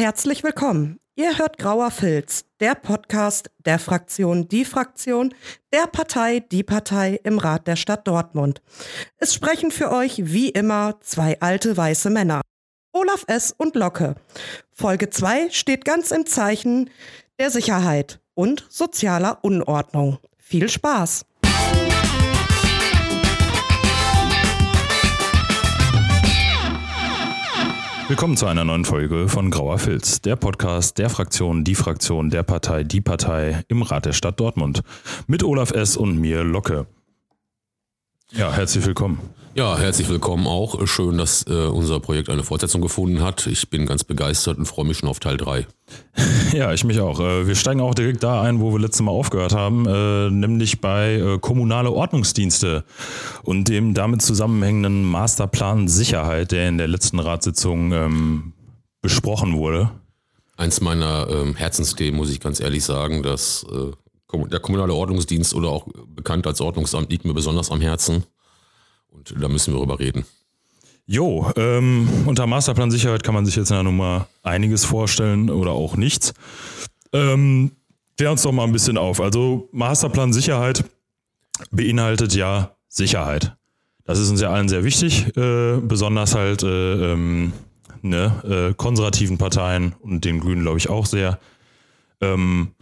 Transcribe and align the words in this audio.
Herzlich 0.00 0.44
willkommen. 0.44 1.00
Ihr 1.16 1.38
hört 1.38 1.58
Grauer 1.58 1.90
Filz, 1.90 2.44
der 2.60 2.76
Podcast 2.76 3.50
der 3.66 3.80
Fraktion 3.80 4.46
Die 4.46 4.64
Fraktion, 4.64 5.34
der 5.72 5.88
Partei 5.88 6.38
Die 6.38 6.62
Partei 6.62 7.18
im 7.24 7.38
Rat 7.38 7.66
der 7.66 7.74
Stadt 7.74 8.06
Dortmund. 8.06 8.62
Es 9.16 9.34
sprechen 9.34 9.72
für 9.72 9.90
euch 9.90 10.32
wie 10.32 10.50
immer 10.50 11.00
zwei 11.00 11.40
alte 11.40 11.76
weiße 11.76 12.10
Männer. 12.10 12.42
Olaf 12.92 13.24
S. 13.26 13.50
und 13.50 13.74
Locke. 13.74 14.14
Folge 14.70 15.10
2 15.10 15.50
steht 15.50 15.84
ganz 15.84 16.12
im 16.12 16.26
Zeichen 16.26 16.90
der 17.40 17.50
Sicherheit 17.50 18.20
und 18.34 18.66
sozialer 18.68 19.40
Unordnung. 19.42 20.18
Viel 20.36 20.68
Spaß! 20.68 21.24
Willkommen 28.08 28.38
zu 28.38 28.46
einer 28.46 28.64
neuen 28.64 28.86
Folge 28.86 29.28
von 29.28 29.50
Grauer 29.50 29.78
Filz, 29.78 30.22
der 30.22 30.34
Podcast 30.34 30.96
der 30.96 31.10
Fraktion, 31.10 31.62
die 31.62 31.74
Fraktion, 31.74 32.30
der 32.30 32.42
Partei, 32.42 32.82
die 32.82 33.02
Partei 33.02 33.62
im 33.68 33.82
Rat 33.82 34.06
der 34.06 34.14
Stadt 34.14 34.40
Dortmund. 34.40 34.80
Mit 35.26 35.44
Olaf 35.44 35.72
S. 35.72 35.94
und 35.98 36.16
mir 36.18 36.42
Locke. 36.42 36.86
Ja, 38.32 38.52
herzlich 38.52 38.84
willkommen. 38.84 39.18
Ja, 39.54 39.78
herzlich 39.78 40.08
willkommen 40.08 40.46
auch. 40.46 40.86
Schön, 40.86 41.16
dass 41.16 41.46
äh, 41.48 41.66
unser 41.66 41.98
Projekt 41.98 42.28
eine 42.28 42.44
Fortsetzung 42.44 42.82
gefunden 42.82 43.22
hat. 43.22 43.46
Ich 43.46 43.70
bin 43.70 43.86
ganz 43.86 44.04
begeistert 44.04 44.58
und 44.58 44.66
freue 44.66 44.84
mich 44.84 44.98
schon 44.98 45.08
auf 45.08 45.18
Teil 45.18 45.36
3. 45.36 45.66
Ja, 46.52 46.72
ich 46.72 46.84
mich 46.84 47.00
auch. 47.00 47.20
Äh, 47.20 47.46
wir 47.46 47.54
steigen 47.54 47.80
auch 47.80 47.94
direkt 47.94 48.22
da 48.22 48.42
ein, 48.42 48.60
wo 48.60 48.72
wir 48.72 48.78
letztes 48.78 49.00
Mal 49.02 49.12
aufgehört 49.12 49.54
haben, 49.54 49.86
äh, 49.86 50.30
nämlich 50.30 50.80
bei 50.80 51.14
äh, 51.14 51.38
kommunale 51.38 51.90
Ordnungsdienste 51.90 52.84
und 53.42 53.68
dem 53.68 53.94
damit 53.94 54.22
zusammenhängenden 54.22 55.04
Masterplan 55.04 55.88
Sicherheit, 55.88 56.52
der 56.52 56.68
in 56.68 56.78
der 56.78 56.88
letzten 56.88 57.18
Ratssitzung 57.18 57.92
ähm, 57.92 58.52
besprochen 59.00 59.56
wurde. 59.56 59.90
Eins 60.56 60.80
meiner 60.80 61.28
ähm, 61.30 61.56
Herzensthemen, 61.56 62.18
muss 62.18 62.30
ich 62.30 62.40
ganz 62.40 62.60
ehrlich 62.60 62.84
sagen, 62.84 63.22
dass 63.22 63.66
der 64.32 64.60
kommunale 64.60 64.94
Ordnungsdienst 64.94 65.54
oder 65.54 65.68
auch 65.68 65.86
bekannt 66.14 66.46
als 66.46 66.60
Ordnungsamt 66.60 67.10
liegt 67.10 67.24
mir 67.24 67.34
besonders 67.34 67.70
am 67.70 67.80
Herzen. 67.80 68.24
Und 69.10 69.34
da 69.40 69.48
müssen 69.48 69.72
wir 69.72 69.78
drüber 69.78 69.98
reden. 69.98 70.24
Jo, 71.06 71.50
ähm, 71.56 72.06
unter 72.26 72.46
Masterplan 72.46 72.90
Sicherheit 72.90 73.22
kann 73.22 73.34
man 73.34 73.46
sich 73.46 73.56
jetzt 73.56 73.70
in 73.70 73.76
der 73.76 73.82
Nummer 73.82 74.28
einiges 74.42 74.84
vorstellen 74.84 75.48
oder 75.48 75.72
auch 75.72 75.96
nichts. 75.96 76.34
Ähm, 77.14 77.72
klär 78.18 78.32
uns 78.32 78.42
doch 78.42 78.52
mal 78.52 78.64
ein 78.64 78.72
bisschen 78.72 78.98
auf. 78.98 79.18
Also 79.18 79.70
Masterplan 79.72 80.34
Sicherheit 80.34 80.84
beinhaltet 81.70 82.34
ja 82.34 82.76
Sicherheit. 82.88 83.56
Das 84.04 84.18
ist 84.18 84.28
uns 84.28 84.40
ja 84.40 84.50
allen 84.50 84.68
sehr 84.68 84.84
wichtig, 84.84 85.34
äh, 85.36 85.78
besonders 85.80 86.34
halt 86.34 86.62
äh, 86.62 87.12
ähm, 87.12 87.54
ne, 88.02 88.70
äh, 88.70 88.74
konservativen 88.74 89.38
Parteien 89.38 89.94
und 90.00 90.24
den 90.24 90.40
Grünen, 90.40 90.62
glaube 90.62 90.78
ich, 90.78 90.90
auch 90.90 91.06
sehr. 91.06 91.38
Ähm, 92.20 92.72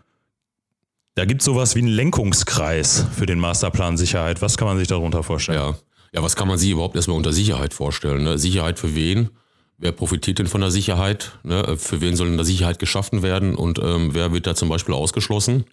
da 1.16 1.24
gibt 1.24 1.40
es 1.40 1.46
sowas 1.46 1.74
wie 1.74 1.80
einen 1.80 1.88
Lenkungskreis 1.88 3.06
für 3.16 3.24
den 3.24 3.40
Masterplan 3.40 3.96
Sicherheit. 3.96 4.42
Was 4.42 4.58
kann 4.58 4.68
man 4.68 4.78
sich 4.78 4.86
darunter 4.86 5.22
vorstellen? 5.22 5.58
Ja, 5.58 5.74
ja, 6.12 6.22
was 6.22 6.36
kann 6.36 6.46
man 6.46 6.58
sich 6.58 6.70
überhaupt 6.70 6.94
erstmal 6.94 7.16
unter 7.16 7.32
Sicherheit 7.32 7.72
vorstellen? 7.72 8.22
Ne? 8.22 8.38
Sicherheit 8.38 8.78
für 8.78 8.94
wen? 8.94 9.30
Wer 9.78 9.92
profitiert 9.92 10.38
denn 10.38 10.46
von 10.46 10.60
der 10.60 10.70
Sicherheit? 10.70 11.32
Ne? 11.42 11.76
Für 11.78 12.02
wen 12.02 12.16
soll 12.16 12.28
denn 12.28 12.36
da 12.36 12.44
Sicherheit 12.44 12.78
geschaffen 12.78 13.22
werden 13.22 13.54
und 13.54 13.78
ähm, 13.78 14.10
wer 14.12 14.32
wird 14.32 14.46
da 14.46 14.54
zum 14.54 14.68
Beispiel 14.68 14.94
ausgeschlossen? 14.94 15.64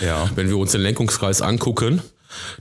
Ja. 0.00 0.30
Wenn 0.34 0.48
wir 0.48 0.56
uns 0.56 0.72
den 0.72 0.80
Lenkungskreis 0.80 1.42
angucken, 1.42 2.00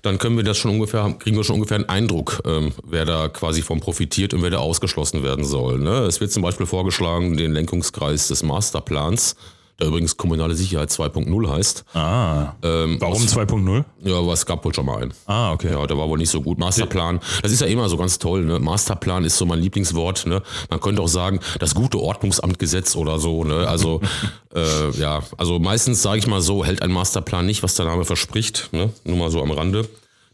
dann 0.01 0.17
können 0.17 0.35
wir 0.35 0.43
das 0.43 0.57
schon 0.57 0.71
ungefähr, 0.71 1.15
kriegen 1.17 1.37
wir 1.37 1.45
schon 1.45 1.55
ungefähr 1.55 1.75
einen 1.75 1.89
Eindruck, 1.89 2.41
ähm, 2.45 2.73
wer 2.83 3.05
da 3.05 3.29
quasi 3.29 3.61
von 3.61 3.79
profitiert 3.79 4.33
und 4.33 4.41
wer 4.41 4.49
da 4.49 4.57
ausgeschlossen 4.57 5.23
werden 5.23 5.45
soll. 5.45 5.79
Ne? 5.79 5.99
Es 5.99 6.19
wird 6.19 6.33
zum 6.33 6.43
Beispiel 6.43 6.65
vorgeschlagen, 6.65 7.37
den 7.37 7.53
Lenkungskreis 7.53 8.27
des 8.27 8.43
Masterplans 8.43 9.37
der 9.79 9.87
übrigens 9.87 10.17
Kommunale 10.17 10.55
Sicherheit 10.55 10.89
2.0 10.89 11.49
heißt. 11.49 11.85
Ah. 11.93 12.53
Ähm, 12.61 12.97
Warum 12.99 13.23
2.0? 13.23 13.83
Ja, 14.03 14.15
aber 14.19 14.33
es 14.33 14.45
gab 14.45 14.63
wohl 14.63 14.73
schon 14.73 14.85
mal 14.85 15.01
einen. 15.01 15.13
Ah, 15.25 15.51
okay. 15.51 15.71
Ja, 15.71 15.85
der 15.87 15.97
war 15.97 16.07
wohl 16.07 16.17
nicht 16.17 16.29
so 16.29 16.41
gut. 16.41 16.59
Masterplan, 16.59 17.19
das 17.41 17.51
ist 17.51 17.61
ja 17.61 17.67
immer 17.67 17.89
so 17.89 17.97
ganz 17.97 18.19
toll, 18.19 18.45
ne? 18.45 18.59
Masterplan 18.59 19.23
ist 19.23 19.37
so 19.37 19.45
mein 19.45 19.59
Lieblingswort, 19.59 20.25
ne? 20.27 20.41
Man 20.69 20.79
könnte 20.79 21.01
auch 21.01 21.07
sagen, 21.07 21.39
das 21.59 21.73
gute 21.73 21.99
Ordnungsamtgesetz 21.99 22.95
oder 22.95 23.19
so, 23.19 23.43
ne? 23.43 23.67
Also, 23.67 24.01
äh, 24.55 24.91
ja, 24.91 25.23
also 25.37 25.59
meistens 25.59 26.01
sage 26.01 26.19
ich 26.19 26.27
mal 26.27 26.41
so, 26.41 26.63
hält 26.63 26.81
ein 26.81 26.91
Masterplan 26.91 27.45
nicht, 27.45 27.63
was 27.63 27.75
der 27.75 27.85
Name 27.85 28.05
verspricht, 28.05 28.69
ne? 28.71 28.91
Nur 29.03 29.17
mal 29.17 29.31
so 29.31 29.41
am 29.41 29.51
Rande. 29.51 29.87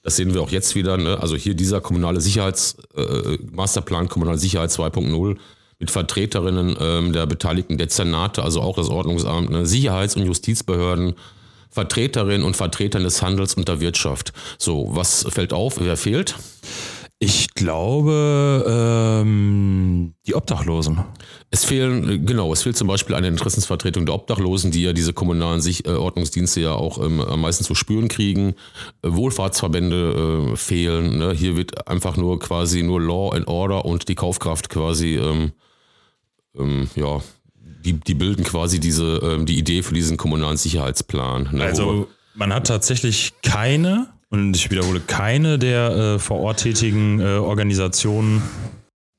Das 0.03 0.15
sehen 0.15 0.33
wir 0.33 0.41
auch 0.41 0.51
jetzt 0.51 0.75
wieder, 0.75 0.97
ne? 0.97 1.19
Also 1.21 1.35
hier 1.35 1.53
dieser 1.53 1.81
kommunale 1.81 2.21
Sicherheits, 2.21 2.77
äh, 2.95 3.37
Masterplan 3.51 4.09
Kommunale 4.09 4.37
Sicherheit 4.37 4.69
2.0 4.69 5.37
mit 5.79 5.89
Vertreterinnen 5.89 6.75
ähm, 6.79 7.13
der 7.13 7.25
beteiligten 7.25 7.77
Dezernate, 7.77 8.43
also 8.43 8.61
auch 8.61 8.75
das 8.75 8.89
Ordnungsamt, 8.89 9.49
ne, 9.49 9.65
Sicherheits- 9.65 10.15
und 10.15 10.25
Justizbehörden, 10.25 11.15
Vertreterinnen 11.71 12.43
und 12.43 12.57
Vertretern 12.57 13.03
des 13.03 13.21
Handels 13.21 13.53
und 13.53 13.67
der 13.67 13.79
Wirtschaft. 13.79 14.33
So, 14.57 14.89
was 14.91 15.25
fällt 15.29 15.53
auf? 15.53 15.79
Wer 15.79 15.97
fehlt? 15.97 16.35
Ich 17.21 17.53
glaube, 17.53 18.63
ähm, 18.65 20.13
die 20.25 20.35
Obdachlosen. 20.35 21.03
Es 21.51 21.65
fehlen, 21.65 22.25
genau, 22.25 22.53
es 22.53 22.63
fehlt 22.63 22.77
zum 22.77 22.87
Beispiel 22.87 23.13
eine 23.13 23.27
Interessensvertretung 23.27 24.05
der 24.05 24.15
Obdachlosen, 24.15 24.71
die 24.71 24.83
ja 24.83 24.93
diese 24.93 25.11
kommunalen 25.11 25.59
Sich 25.59 25.85
äh, 25.85 25.89
Ordnungsdienste 25.89 26.61
ja 26.61 26.71
auch 26.71 26.97
ähm, 27.03 27.19
am 27.19 27.41
meisten 27.41 27.65
zu 27.65 27.75
spüren 27.75 28.07
kriegen. 28.07 28.55
Äh, 29.01 29.11
Wohlfahrtsverbände 29.11 30.51
äh, 30.53 30.55
fehlen. 30.55 31.17
Ne? 31.17 31.33
Hier 31.33 31.57
wird 31.57 31.89
einfach 31.89 32.15
nur 32.15 32.39
quasi 32.39 32.83
nur 32.83 33.01
Law 33.01 33.31
and 33.35 33.49
Order 33.49 33.83
und 33.83 34.07
die 34.07 34.15
Kaufkraft 34.15 34.69
quasi 34.69 35.17
ähm, 35.17 35.51
ähm, 36.57 36.89
ja, 36.95 37.21
die, 37.85 37.93
die 37.93 38.13
bilden 38.13 38.43
quasi 38.43 38.79
diese, 38.79 39.19
ähm, 39.23 39.45
die 39.45 39.57
Idee 39.57 39.83
für 39.83 39.93
diesen 39.93 40.17
kommunalen 40.17 40.57
Sicherheitsplan. 40.57 41.49
Ne, 41.51 41.63
also 41.63 42.07
man 42.35 42.53
hat 42.53 42.67
tatsächlich 42.67 43.33
keine, 43.41 44.07
und 44.29 44.55
ich 44.55 44.69
wiederhole, 44.71 44.99
keine 44.99 45.59
der 45.59 45.89
äh, 45.89 46.19
vor 46.19 46.39
Ort 46.39 46.61
tätigen 46.61 47.19
äh, 47.19 47.37
Organisationen, 47.37 48.41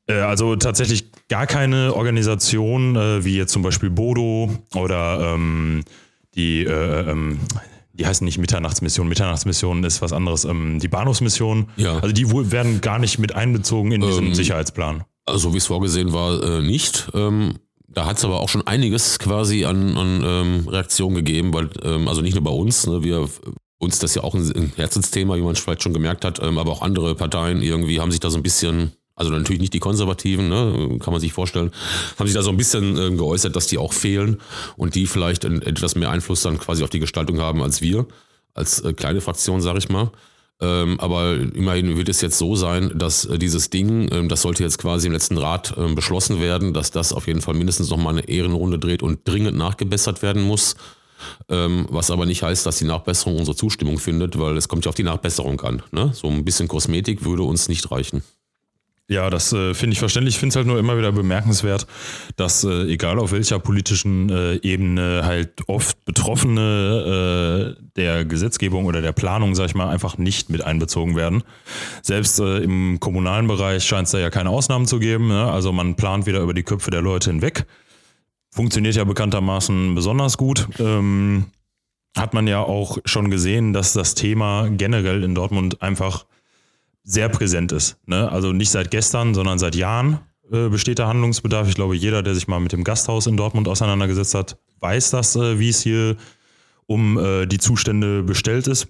äh, 0.07 0.15
also 0.15 0.57
tatsächlich 0.57 1.11
gar 1.29 1.47
keine 1.47 1.95
Organisation, 1.95 2.97
äh, 2.97 3.25
wie 3.25 3.37
jetzt 3.37 3.53
zum 3.53 3.63
Beispiel 3.63 3.91
Bodo 3.91 4.51
oder 4.75 5.35
ähm, 5.35 5.85
die, 6.35 6.65
äh, 6.65 7.11
ähm, 7.11 7.41
die 7.93 8.07
heißen 8.07 8.25
nicht 8.25 8.39
Mitternachtsmission. 8.39 9.09
Mitternachtsmission 9.09 9.85
ist 9.85 10.03
was 10.03 10.13
anderes. 10.13 10.45
Ähm, 10.45 10.79
die 10.81 10.89
Bahnhofsmission. 10.89 11.69
Ja. 11.77 11.99
Also 11.99 12.13
die 12.13 12.31
werden 12.51 12.81
gar 12.81 12.99
nicht 12.99 13.19
mit 13.19 13.35
einbezogen 13.35 13.93
in 13.93 14.01
diesen 14.01 14.29
ähm, 14.29 14.35
Sicherheitsplan. 14.35 15.05
Also 15.31 15.53
wie 15.55 15.59
es 15.59 15.67
vorgesehen 15.67 16.13
war, 16.13 16.43
äh, 16.43 16.63
nicht. 16.63 17.09
Ähm, 17.15 17.55
da 17.93 18.07
hat 18.07 18.19
es 18.19 18.25
aber 18.25 18.41
auch 18.41 18.49
schon 18.49 18.67
einiges 18.67 19.19
quasi 19.19 19.65
an, 19.65 19.97
an 19.97 20.23
ähm, 20.25 20.69
Reaktionen 20.69 21.17
gegeben, 21.17 21.53
weil, 21.53 21.71
ähm, 21.83 22.07
also 22.09 22.23
nicht 22.23 22.35
nur 22.35 22.45
bei 22.45 22.51
uns, 22.51 22.87
ne, 22.87 23.03
wir 23.03 23.29
uns 23.79 23.99
das 23.99 24.15
ja 24.15 24.23
auch 24.23 24.35
ein, 24.35 24.73
Herzensthema, 24.77 25.37
wie 25.37 25.43
man 25.43 25.57
vielleicht 25.57 25.83
schon 25.83 25.95
gemerkt 25.95 26.25
hat, 26.25 26.41
ähm, 26.43 26.59
aber 26.59 26.71
auch 26.71 26.83
andere 26.83 27.15
Parteien 27.15 27.63
irgendwie 27.63 28.01
haben 28.01 28.13
sich 28.13 28.21
da 28.21 28.31
so 28.31 28.37
ein 28.37 28.43
bisschen, 28.45 28.93
also 29.17 29.33
natürlich 29.33 29.61
nicht 29.61 29.75
die 29.75 29.81
Konservativen, 29.81 30.49
ne, 30.49 30.99
kann 31.01 31.13
man 31.13 31.21
sich 31.21 31.33
vorstellen, 31.33 31.73
haben 32.19 32.27
sich 32.27 32.37
da 32.37 32.43
so 32.43 32.51
ein 32.51 32.57
bisschen 32.57 32.97
äh, 32.97 33.11
geäußert, 33.17 33.57
dass 33.57 33.67
die 33.67 33.79
auch 33.79 33.93
fehlen 33.93 34.41
und 34.77 34.95
die 34.95 35.07
vielleicht 35.07 35.45
etwas 35.45 35.97
mehr 35.97 36.11
Einfluss 36.11 36.43
dann 36.43 36.59
quasi 36.59 36.85
auf 36.85 36.91
die 36.91 37.01
Gestaltung 37.01 37.41
haben 37.41 37.63
als 37.63 37.81
wir, 37.81 38.07
als 38.55 38.81
äh, 38.81 38.93
kleine 38.93 39.21
Fraktion, 39.21 39.61
sag 39.61 39.77
ich 39.79 39.89
mal. 39.89 40.13
Ähm, 40.63 41.01
aber 41.01 41.37
immerhin 41.37 41.97
wird 41.97 42.11
es 42.11 42.21
jetzt 42.21 42.37
so 42.37 42.55
sein, 42.55 42.93
dass 42.95 43.25
äh, 43.25 43.39
dieses 43.39 43.71
Ding, 43.71 44.11
ähm, 44.13 44.29
das 44.29 44.43
sollte 44.43 44.63
jetzt 44.63 44.79
quasi 44.79 45.07
im 45.07 45.15
letzten 45.15 45.39
Rat 45.39 45.75
ähm, 45.79 45.95
beschlossen 45.95 46.41
werden, 46.41 46.75
dass 46.75 46.91
das 46.91 47.15
auf 47.15 47.27
jeden 47.27 47.41
Fall 47.41 47.55
mindestens 47.55 47.89
noch 47.89 47.97
mal 47.97 48.11
eine 48.11 48.29
Ehrenrunde 48.29 48.79
dreht 48.79 49.03
und 49.03 49.27
dringend 49.27 49.57
nachgebessert 49.57 50.21
werden 50.23 50.43
muss. 50.43 50.77
Ähm, 51.49 51.87
was 51.91 52.11
aber 52.11 52.27
nicht 52.27 52.43
heißt, 52.43 52.65
dass 52.65 52.79
die 52.79 52.85
Nachbesserung 52.85 53.39
unsere 53.39 53.57
Zustimmung 53.57 53.99
findet, 53.99 54.39
weil 54.39 54.57
es 54.57 54.69
kommt 54.69 54.85
ja 54.85 54.91
auf 54.91 54.95
die 54.95 55.03
Nachbesserung 55.03 55.61
an. 55.61 55.83
Ne? 55.93 56.13
So 56.15 56.29
ein 56.29 56.45
bisschen 56.45 56.69
Kosmetik 56.69 57.25
würde 57.25 57.43
uns 57.43 57.69
nicht 57.69 57.91
reichen. 57.91 58.23
Ja, 59.11 59.29
das 59.29 59.53
äh, 59.53 59.75
finde 59.75 59.95
ich 59.95 59.99
verständlich. 59.99 60.37
Ich 60.37 60.39
finde 60.39 60.51
es 60.51 60.57
halt 60.57 60.69
nur 60.69 60.79
immer 60.79 60.97
wieder 60.97 61.11
bemerkenswert, 61.11 61.89
dass 62.37 62.63
äh, 62.63 62.85
egal 62.85 63.19
auf 63.19 63.33
welcher 63.33 63.59
politischen 63.59 64.31
äh, 64.31 64.55
Ebene 64.63 65.23
halt 65.25 65.67
oft 65.67 66.05
Betroffene 66.05 67.77
äh, 67.77 67.83
der 67.97 68.25
Gesetzgebung 68.25 68.85
oder 68.85 69.03
der 69.03 69.11
Planung, 69.11 69.57
sag 69.57 69.67
ich 69.67 69.75
mal, 69.75 69.89
einfach 69.89 70.17
nicht 70.17 70.49
mit 70.49 70.63
einbezogen 70.63 71.17
werden. 71.17 71.43
Selbst 72.03 72.39
äh, 72.39 72.59
im 72.59 73.01
kommunalen 73.01 73.49
Bereich 73.49 73.83
scheint 73.83 74.07
es 74.07 74.13
da 74.13 74.19
ja 74.21 74.31
keine 74.31 74.51
Ausnahmen 74.51 74.87
zu 74.87 75.01
geben. 75.01 75.27
Ne? 75.27 75.51
Also 75.51 75.73
man 75.73 75.97
plant 75.97 76.27
wieder 76.27 76.39
über 76.39 76.55
die 76.55 76.63
Köpfe 76.63 76.93
der 76.93 77.03
Leute 77.03 77.31
hinweg. 77.31 77.67
Funktioniert 78.53 78.95
ja 78.95 79.03
bekanntermaßen 79.03 79.97
besonders 79.97 80.39
gut. 80.39 80.69
Ähm, 80.79 81.47
hat 82.17 82.33
man 82.33 82.47
ja 82.47 82.61
auch 82.61 82.99
schon 83.07 83.29
gesehen, 83.29 83.73
dass 83.73 83.93
das 83.93 84.15
Thema 84.15 84.69
generell 84.69 85.25
in 85.25 85.35
Dortmund 85.35 85.83
einfach 85.83 86.27
sehr 87.03 87.29
präsent 87.29 87.73
ist. 87.73 87.99
Ne? 88.07 88.31
Also 88.31 88.53
nicht 88.53 88.71
seit 88.71 88.91
gestern, 88.91 89.35
sondern 89.35 89.59
seit 89.59 89.75
Jahren 89.75 90.21
äh, 90.51 90.69
besteht 90.69 90.99
der 90.99 91.07
Handlungsbedarf. 91.07 91.69
Ich 91.69 91.75
glaube, 91.75 91.97
jeder, 91.97 92.23
der 92.23 92.35
sich 92.35 92.49
mal 92.49 92.61
mit 92.61 92.73
dem 92.73 92.85
Gasthaus 92.85 93.27
in 93.27 93.37
Dortmund 93.37 93.69
auseinandergesetzt 93.69 94.35
hat, 94.35 94.59
weiß 94.81 95.11
das, 95.11 95.37
äh, 95.37 95.59
wie 95.59 95.69
es 95.69 95.83
hier 95.83 96.17
um 96.87 97.19
äh, 97.19 97.47
die 97.47 97.59
Zustände 97.59 98.23
bestellt 98.23 98.67
ist. 98.67 98.89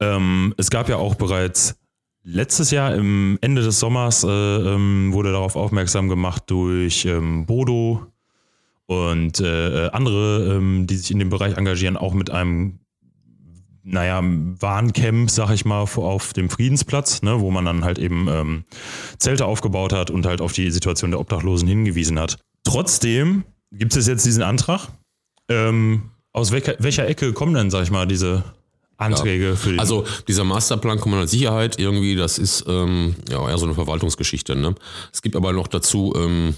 Ähm, 0.00 0.54
es 0.56 0.70
gab 0.70 0.88
ja 0.88 0.96
auch 0.96 1.14
bereits 1.14 1.76
letztes 2.24 2.70
Jahr 2.70 2.94
im 2.94 3.38
Ende 3.40 3.62
des 3.62 3.78
Sommers 3.78 4.24
äh, 4.24 4.28
ähm, 4.28 5.12
wurde 5.12 5.32
darauf 5.32 5.56
aufmerksam 5.56 6.08
gemacht 6.08 6.44
durch 6.46 7.04
ähm, 7.04 7.46
Bodo 7.46 8.06
und 8.86 9.40
äh, 9.40 9.88
andere, 9.92 10.56
ähm, 10.56 10.86
die 10.86 10.96
sich 10.96 11.10
in 11.10 11.18
dem 11.18 11.30
Bereich 11.30 11.56
engagieren, 11.56 11.96
auch 11.96 12.14
mit 12.14 12.30
einem 12.30 12.80
naja, 13.84 14.22
Warncamp, 14.22 15.30
sag 15.30 15.50
ich 15.50 15.64
mal, 15.64 15.80
auf 15.80 16.32
dem 16.32 16.48
Friedensplatz, 16.50 17.22
ne, 17.22 17.40
wo 17.40 17.50
man 17.50 17.64
dann 17.64 17.84
halt 17.84 17.98
eben 17.98 18.28
ähm, 18.28 18.64
Zelte 19.18 19.46
aufgebaut 19.46 19.92
hat 19.92 20.10
und 20.10 20.26
halt 20.26 20.40
auf 20.40 20.52
die 20.52 20.70
Situation 20.70 21.10
der 21.10 21.20
Obdachlosen 21.20 21.68
hingewiesen 21.68 22.18
hat. 22.18 22.38
Trotzdem 22.64 23.44
gibt 23.72 23.96
es 23.96 24.06
jetzt 24.06 24.24
diesen 24.24 24.42
Antrag. 24.42 24.88
Ähm, 25.48 26.10
aus 26.32 26.52
welcher, 26.52 26.76
welcher 26.78 27.08
Ecke 27.08 27.32
kommen 27.32 27.54
denn, 27.54 27.70
sag 27.70 27.82
ich 27.82 27.90
mal, 27.90 28.06
diese 28.06 28.44
Anträge 28.96 29.50
ja. 29.50 29.56
für 29.56 29.72
die 29.72 29.78
Also 29.78 30.04
dieser 30.28 30.44
Masterplan 30.44 31.00
kommunale 31.00 31.28
Sicherheit 31.28 31.78
irgendwie, 31.78 32.14
das 32.14 32.38
ist 32.38 32.64
ähm, 32.68 33.16
ja 33.28 33.46
eher 33.48 33.58
so 33.58 33.66
eine 33.66 33.74
Verwaltungsgeschichte. 33.74 34.54
Ne? 34.54 34.74
Es 35.12 35.22
gibt 35.22 35.36
aber 35.36 35.52
noch 35.52 35.66
dazu, 35.66 36.14
ähm, 36.16 36.54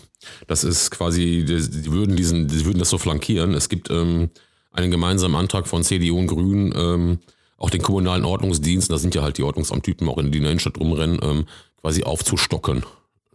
das 0.47 0.65
ist 0.65 0.91
quasi, 0.91 1.45
die, 1.47 1.69
die, 1.69 1.93
würden 1.93 2.17
diesen, 2.17 2.49
die 2.49 2.65
würden 2.65 2.79
das 2.79 2.91
so 2.91 2.99
flankieren. 2.99 3.55
Es 3.55 3.69
gibt 3.69 3.91
ähm, 3.91 4.31
einen 4.75 4.91
gemeinsamen 4.91 5.37
Antrag 5.37 5.67
von 5.67 5.83
CDU 5.83 6.19
und 6.19 6.27
Grünen, 6.27 6.75
ähm, 6.77 7.19
auch 7.57 7.71
den 7.71 7.81
kommunalen 7.81 8.25
Ordnungsdienst, 8.25 8.91
da 8.91 8.99
sind 8.99 9.15
ja 9.15 9.23
halt 9.23 9.39
die 9.39 9.45
Ordnungsamtypen 9.45 10.09
auch 10.09 10.19
in 10.19 10.33
die 10.33 10.39
Innenstadt 10.39 10.79
rumrennen, 10.79 11.21
ähm, 11.23 11.47
quasi 11.81 12.03
aufzustocken. 12.03 12.85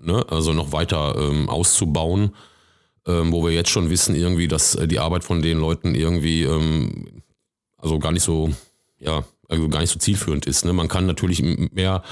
Ne? 0.02 0.24
Also 0.30 0.54
noch 0.54 0.72
weiter 0.72 1.16
ähm, 1.18 1.50
auszubauen, 1.50 2.36
ähm, 3.08 3.32
wo 3.32 3.44
wir 3.44 3.52
jetzt 3.52 3.70
schon 3.70 3.90
wissen, 3.90 4.16
irgendwie, 4.16 4.48
dass 4.48 4.76
äh, 4.76 4.88
die 4.88 5.00
Arbeit 5.00 5.24
von 5.24 5.42
den 5.42 5.60
Leuten 5.60 5.96
irgendwie 5.96 6.44
ähm, 6.44 7.22
also 7.78 7.98
gar 8.00 8.12
nicht 8.12 8.24
so, 8.24 8.52
ja, 9.00 9.24
also 9.48 9.70
gar 9.70 9.80
nicht 9.80 9.92
so 9.92 10.00
zielführend 10.00 10.46
ist. 10.46 10.66
Ne? 10.66 10.74
Man 10.74 10.90
kann 10.90 11.06
natürlich 11.06 11.42
mehr 11.42 12.04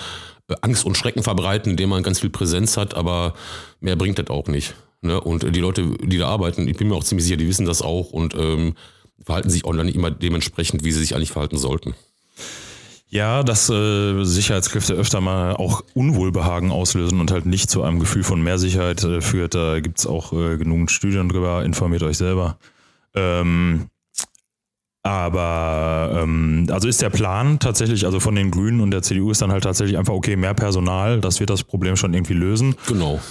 äh, 0.49 0.55
Angst 0.61 0.85
und 0.85 0.95
Schrecken 0.95 1.23
verbreiten, 1.23 1.71
indem 1.71 1.89
man 1.89 2.03
ganz 2.03 2.21
viel 2.21 2.29
Präsenz 2.29 2.77
hat, 2.77 2.95
aber 2.95 3.33
mehr 3.81 3.97
bringt 3.97 4.19
das 4.19 4.29
auch 4.29 4.47
nicht. 4.47 4.75
Ne? 5.01 5.19
Und 5.19 5.43
die 5.55 5.59
Leute, 5.59 5.91
die 6.01 6.17
da 6.17 6.29
arbeiten, 6.29 6.67
ich 6.67 6.77
bin 6.77 6.87
mir 6.87 6.95
auch 6.95 7.03
ziemlich 7.03 7.25
sicher, 7.25 7.37
die 7.37 7.47
wissen 7.47 7.65
das 7.65 7.81
auch 7.81 8.11
und 8.11 8.33
ähm, 8.35 8.75
verhalten 9.23 9.49
sich 9.49 9.63
nicht 9.63 9.95
immer 9.95 10.11
dementsprechend, 10.11 10.83
wie 10.83 10.91
sie 10.91 10.99
sich 10.99 11.15
eigentlich 11.15 11.31
verhalten 11.31 11.57
sollten. 11.57 11.95
Ja, 13.09 13.43
dass 13.43 13.69
äh, 13.69 14.23
Sicherheitskräfte 14.25 14.93
öfter 14.93 15.21
mal 15.21 15.55
auch 15.55 15.81
Unwohlbehagen 15.93 16.71
auslösen 16.71 17.21
und 17.21 17.31
halt 17.31 17.45
nicht 17.45 17.69
zu 17.69 17.83
einem 17.83 17.99
Gefühl 17.99 18.23
von 18.23 18.41
mehr 18.41 18.57
Sicherheit 18.57 19.01
äh, 19.03 19.21
führt. 19.21 19.55
Da 19.55 19.79
gibt 19.79 19.99
es 19.99 20.05
auch 20.05 20.33
äh, 20.33 20.57
genug 20.57 20.91
Studien 20.91 21.29
drüber, 21.29 21.63
informiert 21.63 22.03
euch 22.03 22.17
selber. 22.17 22.57
Ähm, 23.15 23.89
aber 25.03 26.19
ähm, 26.21 26.67
also 26.69 26.89
ist 26.89 27.01
der 27.01 27.09
Plan 27.09 27.59
tatsächlich, 27.59 28.05
also 28.05 28.19
von 28.19 28.35
den 28.35 28.51
Grünen 28.51 28.81
und 28.81 28.91
der 28.91 29.03
CDU 29.03 29.31
ist 29.31 29.41
dann 29.41 29.53
halt 29.53 29.63
tatsächlich 29.63 29.97
einfach, 29.97 30.13
okay, 30.13 30.35
mehr 30.35 30.53
Personal, 30.53 31.21
das 31.21 31.39
wird 31.39 31.49
das 31.49 31.63
Problem 31.63 31.95
schon 31.95 32.13
irgendwie 32.13 32.33
lösen. 32.33 32.75
Genau. 32.87 33.21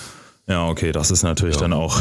Ja, 0.48 0.68
okay, 0.68 0.92
das 0.92 1.10
ist 1.10 1.24
natürlich 1.24 1.56
ja. 1.56 1.62
dann 1.62 1.72
auch 1.72 2.00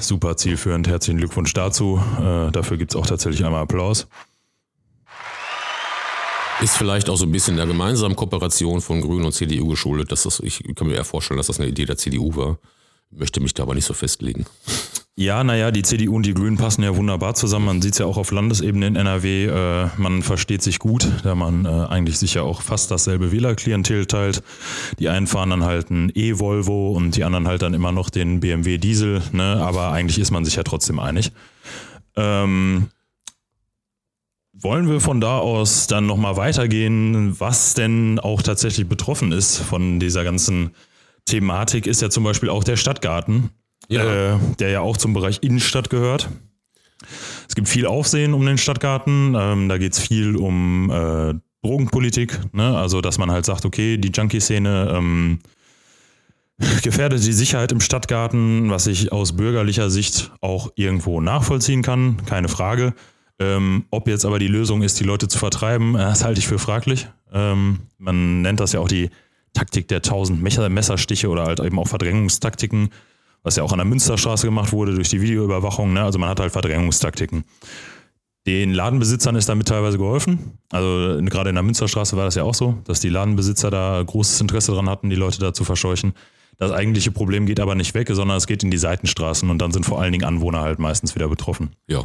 super 0.00 0.36
zielführend. 0.36 0.88
Herzlichen 0.88 1.18
Glückwunsch 1.18 1.52
dazu. 1.52 2.02
Äh, 2.18 2.50
dafür 2.50 2.78
gibt 2.78 2.92
es 2.92 2.96
auch 2.96 3.06
tatsächlich 3.06 3.44
einmal 3.44 3.62
Applaus. 3.62 4.06
Ist 6.62 6.76
vielleicht 6.76 7.10
auch 7.10 7.16
so 7.16 7.26
ein 7.26 7.32
bisschen 7.32 7.56
der 7.56 7.66
gemeinsamen 7.66 8.16
Kooperation 8.16 8.80
von 8.80 9.02
Grünen 9.02 9.26
und 9.26 9.32
CDU 9.32 9.68
geschuldet. 9.68 10.12
Dass 10.12 10.22
das, 10.22 10.40
ich 10.40 10.62
kann 10.74 10.86
mir 10.86 10.94
eher 10.94 11.04
vorstellen, 11.04 11.36
dass 11.36 11.48
das 11.48 11.60
eine 11.60 11.68
Idee 11.68 11.84
der 11.84 11.98
CDU 11.98 12.34
war. 12.36 12.58
Möchte 13.10 13.40
mich 13.40 13.52
da 13.52 13.64
aber 13.64 13.74
nicht 13.74 13.84
so 13.84 13.92
festlegen. 13.92 14.46
Ja, 15.16 15.44
naja, 15.44 15.70
die 15.70 15.82
CDU 15.82 16.16
und 16.16 16.26
die 16.26 16.34
Grünen 16.34 16.56
passen 16.56 16.82
ja 16.82 16.96
wunderbar 16.96 17.34
zusammen. 17.34 17.66
Man 17.66 17.82
sieht 17.82 17.92
es 17.92 17.98
ja 17.98 18.06
auch 18.06 18.16
auf 18.16 18.32
Landesebene 18.32 18.88
in 18.88 18.96
NRW. 18.96 19.46
Äh, 19.46 19.88
man 19.96 20.24
versteht 20.24 20.60
sich 20.60 20.80
gut, 20.80 21.08
da 21.22 21.36
man 21.36 21.66
äh, 21.66 21.68
eigentlich 21.68 22.18
sicher 22.18 22.42
auch 22.42 22.62
fast 22.62 22.90
dasselbe 22.90 23.30
Wählerklientel 23.30 24.06
teilt. 24.06 24.42
Die 24.98 25.08
einen 25.08 25.28
fahren 25.28 25.50
dann 25.50 25.62
halt 25.62 25.88
ein 25.90 26.10
E-Volvo 26.12 26.90
und 26.90 27.14
die 27.14 27.22
anderen 27.22 27.46
halt 27.46 27.62
dann 27.62 27.74
immer 27.74 27.92
noch 27.92 28.10
den 28.10 28.40
BMW 28.40 28.76
Diesel. 28.78 29.22
Ne? 29.30 29.62
Aber 29.64 29.92
eigentlich 29.92 30.18
ist 30.18 30.32
man 30.32 30.44
sich 30.44 30.56
ja 30.56 30.64
trotzdem 30.64 30.98
einig. 30.98 31.30
Ähm, 32.16 32.88
wollen 34.52 34.88
wir 34.88 35.00
von 35.00 35.20
da 35.20 35.38
aus 35.38 35.86
dann 35.86 36.06
nochmal 36.06 36.36
weitergehen, 36.36 37.38
was 37.38 37.74
denn 37.74 38.18
auch 38.18 38.42
tatsächlich 38.42 38.88
betroffen 38.88 39.30
ist 39.30 39.58
von 39.58 40.00
dieser 40.00 40.24
ganzen 40.24 40.74
Thematik, 41.24 41.86
ist 41.86 42.02
ja 42.02 42.10
zum 42.10 42.24
Beispiel 42.24 42.48
auch 42.48 42.64
der 42.64 42.76
Stadtgarten 42.76 43.50
ja. 43.88 44.34
Äh, 44.34 44.38
der 44.58 44.70
ja 44.70 44.80
auch 44.80 44.96
zum 44.96 45.14
Bereich 45.14 45.38
Innenstadt 45.42 45.90
gehört. 45.90 46.28
Es 47.48 47.54
gibt 47.54 47.68
viel 47.68 47.86
Aufsehen 47.86 48.34
um 48.34 48.44
den 48.44 48.58
Stadtgarten. 48.58 49.34
Ähm, 49.38 49.68
da 49.68 49.78
geht 49.78 49.92
es 49.92 49.98
viel 49.98 50.36
um 50.36 50.90
äh, 50.90 51.34
Drogenpolitik. 51.62 52.38
Ne? 52.52 52.76
Also, 52.76 53.00
dass 53.00 53.18
man 53.18 53.30
halt 53.30 53.44
sagt, 53.44 53.64
okay, 53.64 53.96
die 53.98 54.08
Junkie-Szene 54.08 54.92
ähm, 54.96 55.38
gefährdet 56.82 57.24
die 57.24 57.32
Sicherheit 57.32 57.72
im 57.72 57.80
Stadtgarten, 57.80 58.70
was 58.70 58.86
ich 58.86 59.12
aus 59.12 59.36
bürgerlicher 59.36 59.90
Sicht 59.90 60.32
auch 60.40 60.70
irgendwo 60.76 61.20
nachvollziehen 61.20 61.82
kann, 61.82 62.18
keine 62.26 62.48
Frage. 62.48 62.94
Ähm, 63.40 63.86
ob 63.90 64.06
jetzt 64.06 64.24
aber 64.24 64.38
die 64.38 64.46
Lösung 64.46 64.82
ist, 64.82 65.00
die 65.00 65.04
Leute 65.04 65.26
zu 65.26 65.38
vertreiben, 65.38 65.96
äh, 65.96 65.98
das 65.98 66.24
halte 66.24 66.38
ich 66.38 66.46
für 66.46 66.58
fraglich. 66.58 67.08
Ähm, 67.32 67.80
man 67.98 68.42
nennt 68.42 68.60
das 68.60 68.72
ja 68.72 68.80
auch 68.80 68.88
die 68.88 69.10
Taktik 69.54 69.88
der 69.88 70.02
tausend 70.02 70.42
Messerstiche 70.42 71.28
oder 71.28 71.44
halt 71.44 71.60
eben 71.60 71.78
auch 71.78 71.88
Verdrängungstaktiken 71.88 72.90
was 73.44 73.54
ja 73.56 73.62
auch 73.62 73.70
an 73.70 73.78
der 73.78 73.84
Münsterstraße 73.84 74.46
gemacht 74.46 74.72
wurde 74.72 74.94
durch 74.94 75.10
die 75.10 75.20
Videoüberwachung. 75.20 75.92
Ne? 75.92 76.02
Also 76.02 76.18
man 76.18 76.28
hat 76.30 76.40
halt 76.40 76.50
Verdrängungstaktiken. 76.50 77.44
Den 78.46 78.74
Ladenbesitzern 78.74 79.36
ist 79.36 79.48
damit 79.48 79.68
teilweise 79.68 79.96
geholfen. 79.96 80.58
Also 80.70 81.22
gerade 81.24 81.50
in 81.50 81.54
der 81.54 81.62
Münsterstraße 81.62 82.16
war 82.16 82.24
das 82.24 82.34
ja 82.34 82.42
auch 82.42 82.54
so, 82.54 82.78
dass 82.84 83.00
die 83.00 83.08
Ladenbesitzer 83.08 83.70
da 83.70 84.02
großes 84.04 84.40
Interesse 84.40 84.72
daran 84.72 84.90
hatten, 84.90 85.08
die 85.08 85.16
Leute 85.16 85.38
da 85.38 85.54
zu 85.54 85.64
verscheuchen. 85.64 86.12
Das 86.58 86.70
eigentliche 86.70 87.10
Problem 87.10 87.46
geht 87.46 87.60
aber 87.60 87.74
nicht 87.74 87.94
weg, 87.94 88.08
sondern 88.10 88.36
es 88.36 88.46
geht 88.46 88.62
in 88.62 88.70
die 88.70 88.78
Seitenstraßen 88.78 89.48
und 89.50 89.58
dann 89.58 89.72
sind 89.72 89.86
vor 89.86 90.00
allen 90.00 90.12
Dingen 90.12 90.24
Anwohner 90.24 90.60
halt 90.60 90.78
meistens 90.78 91.14
wieder 91.14 91.28
betroffen. 91.28 91.70
Ja. 91.88 92.04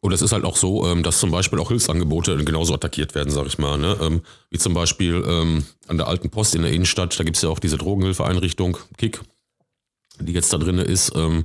Und 0.00 0.12
es 0.12 0.22
ist 0.22 0.32
halt 0.32 0.44
auch 0.44 0.56
so, 0.56 0.86
ähm, 0.86 1.02
dass 1.02 1.20
zum 1.20 1.30
Beispiel 1.30 1.58
auch 1.58 1.68
Hilfsangebote 1.68 2.42
genauso 2.44 2.74
attackiert 2.74 3.14
werden, 3.14 3.30
sag 3.30 3.46
ich 3.46 3.58
mal. 3.58 3.76
Ne? 3.76 3.98
Ähm, 4.00 4.22
wie 4.48 4.58
zum 4.58 4.72
Beispiel 4.72 5.22
ähm, 5.26 5.64
an 5.88 5.98
der 5.98 6.08
Alten 6.08 6.30
Post 6.30 6.54
in 6.54 6.62
der 6.62 6.72
Innenstadt, 6.72 7.18
da 7.18 7.24
gibt 7.24 7.36
es 7.36 7.42
ja 7.42 7.50
auch 7.50 7.58
diese 7.58 7.76
Drogenhilfeeinrichtung, 7.76 8.78
KIK, 8.96 9.20
die 10.20 10.32
jetzt 10.32 10.52
da 10.52 10.58
drin 10.58 10.78
ist, 10.78 11.12
ähm, 11.16 11.44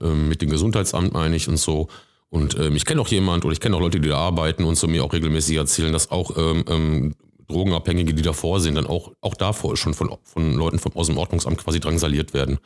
ähm, 0.00 0.28
mit 0.28 0.42
dem 0.42 0.50
Gesundheitsamt 0.50 1.12
meine 1.12 1.36
ich 1.36 1.48
und 1.48 1.56
so. 1.56 1.88
Und 2.30 2.58
ähm, 2.58 2.76
ich 2.76 2.84
kenne 2.84 3.00
auch 3.00 3.08
jemand 3.08 3.44
oder 3.44 3.52
ich 3.52 3.60
kenne 3.60 3.76
auch 3.76 3.80
Leute, 3.80 4.00
die 4.00 4.08
da 4.08 4.18
arbeiten 4.18 4.64
und 4.64 4.76
zu 4.76 4.88
mir 4.88 5.04
auch 5.04 5.12
regelmäßig 5.12 5.56
erzählen, 5.56 5.92
dass 5.92 6.10
auch 6.10 6.36
ähm, 6.36 6.64
ähm, 6.68 7.14
Drogenabhängige, 7.48 8.14
die 8.14 8.22
davor 8.22 8.60
sind, 8.60 8.76
dann 8.76 8.86
auch, 8.86 9.12
auch 9.20 9.34
davor 9.34 9.76
schon 9.76 9.94
von, 9.94 10.16
von 10.24 10.54
Leuten 10.54 10.78
vom, 10.78 10.92
aus 10.94 11.08
dem 11.08 11.18
Ordnungsamt 11.18 11.58
quasi 11.58 11.80
drangsaliert 11.80 12.32
werden. 12.32 12.58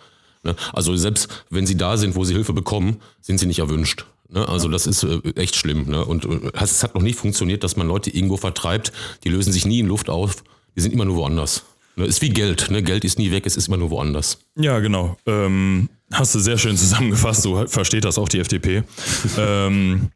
Ne? 0.44 0.54
Also 0.72 0.96
selbst 0.96 1.44
wenn 1.50 1.66
sie 1.66 1.76
da 1.76 1.96
sind, 1.96 2.14
wo 2.14 2.24
sie 2.24 2.34
Hilfe 2.34 2.52
bekommen, 2.52 3.00
sind 3.20 3.38
sie 3.38 3.46
nicht 3.46 3.58
erwünscht. 3.58 4.06
Ne? 4.28 4.48
Also 4.48 4.68
das 4.68 4.86
ist 4.86 5.02
äh, 5.02 5.20
echt 5.34 5.56
schlimm. 5.56 5.90
Ne? 5.90 6.04
Und 6.04 6.24
äh, 6.24 6.52
es 6.54 6.82
hat 6.82 6.94
noch 6.94 7.02
nicht 7.02 7.18
funktioniert, 7.18 7.64
dass 7.64 7.76
man 7.76 7.88
Leute 7.88 8.10
irgendwo 8.10 8.36
vertreibt, 8.36 8.92
die 9.24 9.28
lösen 9.28 9.52
sich 9.52 9.66
nie 9.66 9.80
in 9.80 9.86
Luft 9.86 10.08
auf, 10.08 10.44
die 10.76 10.80
sind 10.80 10.92
immer 10.92 11.04
nur 11.04 11.16
woanders. 11.16 11.64
Ne, 11.96 12.04
ist 12.04 12.20
wie 12.20 12.28
Geld. 12.28 12.70
Ne? 12.70 12.82
Geld 12.82 13.04
ist 13.04 13.18
nie 13.18 13.30
weg, 13.30 13.46
es 13.46 13.56
ist 13.56 13.68
immer 13.68 13.78
nur 13.78 13.90
woanders. 13.90 14.38
Ja, 14.54 14.78
genau. 14.80 15.16
Ähm, 15.26 15.88
hast 16.12 16.34
du 16.34 16.38
sehr 16.38 16.58
schön 16.58 16.76
zusammengefasst, 16.76 17.42
so 17.42 17.66
versteht 17.66 18.04
das 18.04 18.18
auch 18.18 18.28
die 18.28 18.38
FDP. 18.38 18.82
ähm, 19.38 20.10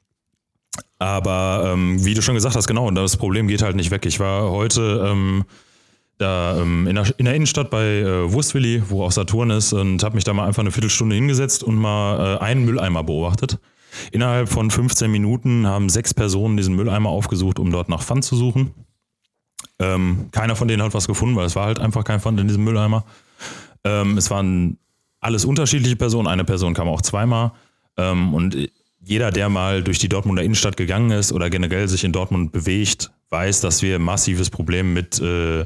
aber 0.98 1.72
ähm, 1.72 2.04
wie 2.04 2.12
du 2.12 2.20
schon 2.20 2.34
gesagt 2.34 2.54
hast, 2.54 2.68
genau, 2.68 2.90
das 2.90 3.16
Problem 3.16 3.48
geht 3.48 3.62
halt 3.62 3.76
nicht 3.76 3.90
weg. 3.90 4.04
Ich 4.04 4.20
war 4.20 4.50
heute 4.50 5.06
ähm, 5.08 5.44
da 6.18 6.58
ähm, 6.60 6.86
in 6.86 6.96
der, 6.96 7.18
in, 7.18 7.24
der, 7.24 7.34
Innenstadt 7.34 7.70
bei 7.70 8.00
äh, 8.00 8.30
Wurstwilli, 8.30 8.82
wo 8.90 9.04
auch 9.04 9.12
Saturn 9.12 9.48
ist, 9.48 9.72
und 9.72 10.02
habe 10.04 10.16
mich 10.16 10.24
da 10.24 10.34
mal 10.34 10.46
einfach 10.46 10.60
eine 10.60 10.72
Viertelstunde 10.72 11.16
hingesetzt 11.16 11.64
und 11.64 11.76
mal 11.76 12.36
äh, 12.36 12.40
einen 12.40 12.66
Mülleimer 12.66 13.02
beobachtet. 13.02 13.58
Innerhalb 14.12 14.50
von 14.50 14.70
15 14.70 15.10
Minuten 15.10 15.66
haben 15.66 15.88
sechs 15.88 16.12
Personen 16.12 16.58
diesen 16.58 16.76
Mülleimer 16.76 17.08
aufgesucht, 17.08 17.58
um 17.58 17.72
dort 17.72 17.88
nach 17.88 18.02
Pfand 18.02 18.24
zu 18.24 18.36
suchen. 18.36 18.74
Ähm, 19.80 20.28
keiner 20.30 20.54
von 20.54 20.68
denen 20.68 20.82
hat 20.82 20.94
was 20.94 21.06
gefunden, 21.06 21.34
weil 21.34 21.46
es 21.46 21.56
war 21.56 21.64
halt 21.64 21.80
einfach 21.80 22.04
kein 22.04 22.20
Pfand 22.20 22.38
in 22.38 22.46
diesem 22.46 22.62
Mülleimer. 22.62 23.04
Ähm, 23.82 24.18
es 24.18 24.30
waren 24.30 24.76
alles 25.20 25.44
unterschiedliche 25.44 25.96
Personen. 25.96 26.28
Eine 26.28 26.44
Person 26.44 26.74
kam 26.74 26.86
auch 26.86 27.02
zweimal. 27.02 27.52
Ähm, 27.96 28.34
und 28.34 28.56
jeder, 29.02 29.30
der 29.30 29.48
mal 29.48 29.82
durch 29.82 29.98
die 29.98 30.08
Dortmunder 30.08 30.42
Innenstadt 30.42 30.76
gegangen 30.76 31.10
ist 31.10 31.32
oder 31.32 31.48
generell 31.48 31.88
sich 31.88 32.04
in 32.04 32.12
Dortmund 32.12 32.52
bewegt, 32.52 33.10
weiß, 33.30 33.62
dass 33.62 33.80
wir 33.80 33.96
ein 33.96 34.02
massives 34.02 34.50
Problem 34.50 34.92
mit 34.92 35.18
äh, 35.20 35.64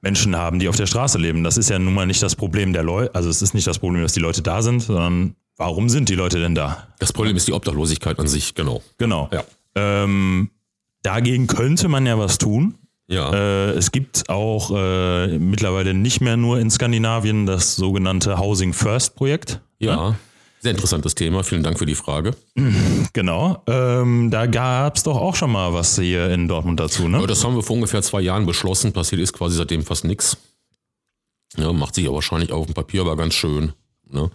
Menschen 0.00 0.36
haben, 0.36 0.60
die 0.60 0.68
auf 0.68 0.76
der 0.76 0.86
Straße 0.86 1.18
leben. 1.18 1.44
Das 1.44 1.56
ist 1.56 1.70
ja 1.70 1.78
nun 1.78 1.92
mal 1.92 2.06
nicht 2.06 2.22
das 2.22 2.36
Problem 2.36 2.72
der 2.72 2.84
Leute, 2.84 3.14
also 3.14 3.28
es 3.28 3.42
ist 3.42 3.54
nicht 3.54 3.66
das 3.66 3.78
Problem, 3.78 4.02
dass 4.02 4.12
die 4.12 4.20
Leute 4.20 4.42
da 4.42 4.62
sind, 4.62 4.80
sondern 4.80 5.34
warum 5.56 5.88
sind 5.88 6.08
die 6.08 6.14
Leute 6.14 6.40
denn 6.40 6.54
da? 6.54 6.88
Das 6.98 7.12
Problem 7.12 7.36
ist 7.36 7.48
die 7.48 7.52
Obdachlosigkeit 7.52 8.18
an 8.18 8.28
sich, 8.28 8.54
genau. 8.54 8.82
Genau. 8.98 9.28
Ja. 9.32 9.44
Ähm, 9.74 10.50
dagegen 11.02 11.46
könnte 11.46 11.88
man 11.88 12.06
ja 12.06 12.18
was 12.18 12.38
tun. 12.38 12.76
Ja. 13.10 13.32
Äh, 13.32 13.70
es 13.72 13.90
gibt 13.90 14.28
auch 14.28 14.70
äh, 14.72 15.38
mittlerweile 15.38 15.94
nicht 15.94 16.20
mehr 16.20 16.36
nur 16.36 16.60
in 16.60 16.70
Skandinavien 16.70 17.44
das 17.44 17.74
sogenannte 17.74 18.38
Housing 18.38 18.72
First 18.72 19.16
Projekt. 19.16 19.60
Ja. 19.80 20.10
Ne? 20.10 20.18
Sehr 20.60 20.70
interessantes 20.70 21.16
Thema. 21.16 21.42
Vielen 21.42 21.64
Dank 21.64 21.78
für 21.78 21.86
die 21.86 21.94
Frage. 21.94 22.34
Genau. 23.12 23.64
Ähm, 23.66 24.30
da 24.30 24.46
gab 24.46 24.96
es 24.96 25.02
doch 25.02 25.16
auch 25.16 25.34
schon 25.34 25.50
mal 25.50 25.72
was 25.72 25.98
hier 25.98 26.30
in 26.30 26.46
Dortmund 26.46 26.78
dazu, 26.78 27.08
ne? 27.08 27.16
Aber 27.16 27.26
das 27.26 27.42
haben 27.42 27.56
wir 27.56 27.62
vor 27.62 27.74
ungefähr 27.74 28.02
zwei 28.02 28.20
Jahren 28.20 28.46
beschlossen. 28.46 28.92
Passiert 28.92 29.20
ist 29.20 29.32
quasi 29.32 29.56
seitdem 29.56 29.82
fast 29.82 30.04
nichts. 30.04 30.36
Ja, 31.56 31.72
macht 31.72 31.96
sich 31.96 32.04
ja 32.04 32.12
wahrscheinlich 32.12 32.52
auf 32.52 32.66
dem 32.66 32.74
Papier 32.74 33.00
aber 33.00 33.16
ganz 33.16 33.34
schön. 33.34 33.72
Ne? 34.08 34.30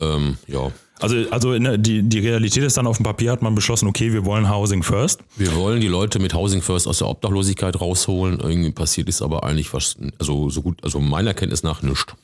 Ähm, 0.00 0.36
ja. 0.46 0.70
Also, 1.00 1.16
also 1.30 1.56
der, 1.58 1.78
die, 1.78 2.02
die 2.02 2.18
Realität 2.18 2.64
ist 2.64 2.76
dann 2.76 2.86
auf 2.86 2.96
dem 2.96 3.04
Papier 3.04 3.30
hat 3.30 3.42
man 3.42 3.54
beschlossen, 3.54 3.86
okay, 3.88 4.12
wir 4.12 4.24
wollen 4.24 4.50
Housing 4.50 4.82
First. 4.82 5.20
Wir 5.36 5.54
wollen 5.54 5.80
die 5.80 5.86
Leute 5.88 6.18
mit 6.18 6.34
Housing 6.34 6.60
First 6.62 6.88
aus 6.88 6.98
der 6.98 7.08
Obdachlosigkeit 7.08 7.80
rausholen. 7.80 8.40
Irgendwie 8.40 8.72
passiert 8.72 9.08
ist 9.08 9.22
aber 9.22 9.44
eigentlich 9.44 9.72
was, 9.72 9.96
also 10.18 10.50
so 10.50 10.62
gut, 10.62 10.82
also 10.82 10.98
meiner 11.00 11.34
Kenntnis 11.34 11.62
nach 11.62 11.82
nichts. 11.82 12.14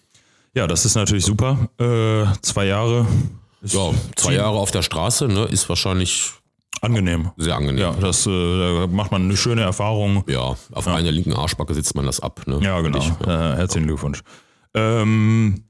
Ja, 0.54 0.66
das 0.66 0.84
ist 0.84 0.94
natürlich 0.94 1.24
super. 1.24 1.68
Äh, 1.78 2.26
zwei 2.42 2.66
Jahre. 2.66 3.06
Ja, 3.62 3.90
zwei 4.16 4.34
Jahre 4.34 4.58
auf 4.58 4.70
der 4.70 4.82
Straße 4.82 5.26
ne, 5.26 5.44
ist 5.44 5.68
wahrscheinlich 5.68 6.32
Angenehm. 6.80 7.30
sehr 7.36 7.56
angenehm. 7.56 7.80
Ja, 7.80 7.92
das 7.92 8.26
äh, 8.26 8.30
da 8.30 8.86
macht 8.88 9.10
man 9.10 9.22
eine 9.22 9.36
schöne 9.36 9.62
Erfahrung. 9.62 10.22
Ja, 10.28 10.56
auf 10.72 10.86
einer 10.86 11.10
linken 11.10 11.32
Arschbacke 11.32 11.74
sitzt 11.74 11.94
man 11.94 12.06
das 12.06 12.20
ab. 12.20 12.42
Ne? 12.46 12.60
Ja, 12.62 12.80
genau. 12.82 12.98
Ich, 12.98 13.26
Äh, 13.26 13.56
herzlichen 13.56 13.86
Glückwunsch. 13.86 14.20
Ähm, 14.74 15.64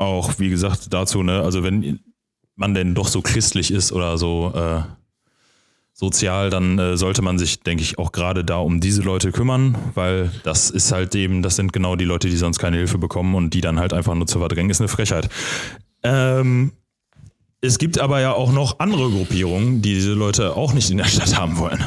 auch 0.00 0.38
wie 0.38 0.50
gesagt 0.50 0.92
dazu, 0.92 1.22
ne, 1.22 1.42
also 1.42 1.62
wenn 1.62 2.00
man 2.56 2.74
denn 2.74 2.94
doch 2.94 3.08
so 3.08 3.22
christlich 3.22 3.70
ist 3.70 3.92
oder 3.92 4.18
so 4.18 4.52
äh, 4.54 4.82
sozial, 5.92 6.50
dann 6.50 6.78
äh, 6.78 6.96
sollte 6.96 7.22
man 7.22 7.38
sich, 7.38 7.60
denke 7.60 7.82
ich, 7.82 7.98
auch 7.98 8.12
gerade 8.12 8.44
da 8.44 8.56
um 8.56 8.80
diese 8.80 9.02
Leute 9.02 9.32
kümmern, 9.32 9.76
weil 9.94 10.30
das 10.44 10.70
ist 10.70 10.92
halt 10.92 11.14
eben, 11.14 11.42
das 11.42 11.56
sind 11.56 11.72
genau 11.72 11.96
die 11.96 12.06
Leute, 12.06 12.28
die 12.28 12.36
sonst 12.36 12.58
keine 12.58 12.78
Hilfe 12.78 12.98
bekommen 12.98 13.34
und 13.34 13.52
die 13.52 13.60
dann 13.60 13.78
halt 13.78 13.92
einfach 13.92 14.14
nur 14.14 14.26
zu 14.26 14.38
verdrängen, 14.38 14.70
ist 14.70 14.80
eine 14.80 14.88
Frechheit. 14.88 15.28
Ähm, 16.02 16.72
es 17.60 17.78
gibt 17.78 17.98
aber 17.98 18.20
ja 18.20 18.32
auch 18.32 18.52
noch 18.52 18.78
andere 18.78 19.10
Gruppierungen, 19.10 19.82
die 19.82 19.94
diese 19.94 20.14
Leute 20.14 20.56
auch 20.56 20.72
nicht 20.72 20.90
in 20.90 20.96
der 20.96 21.04
Stadt 21.04 21.36
haben 21.36 21.58
wollen. 21.58 21.84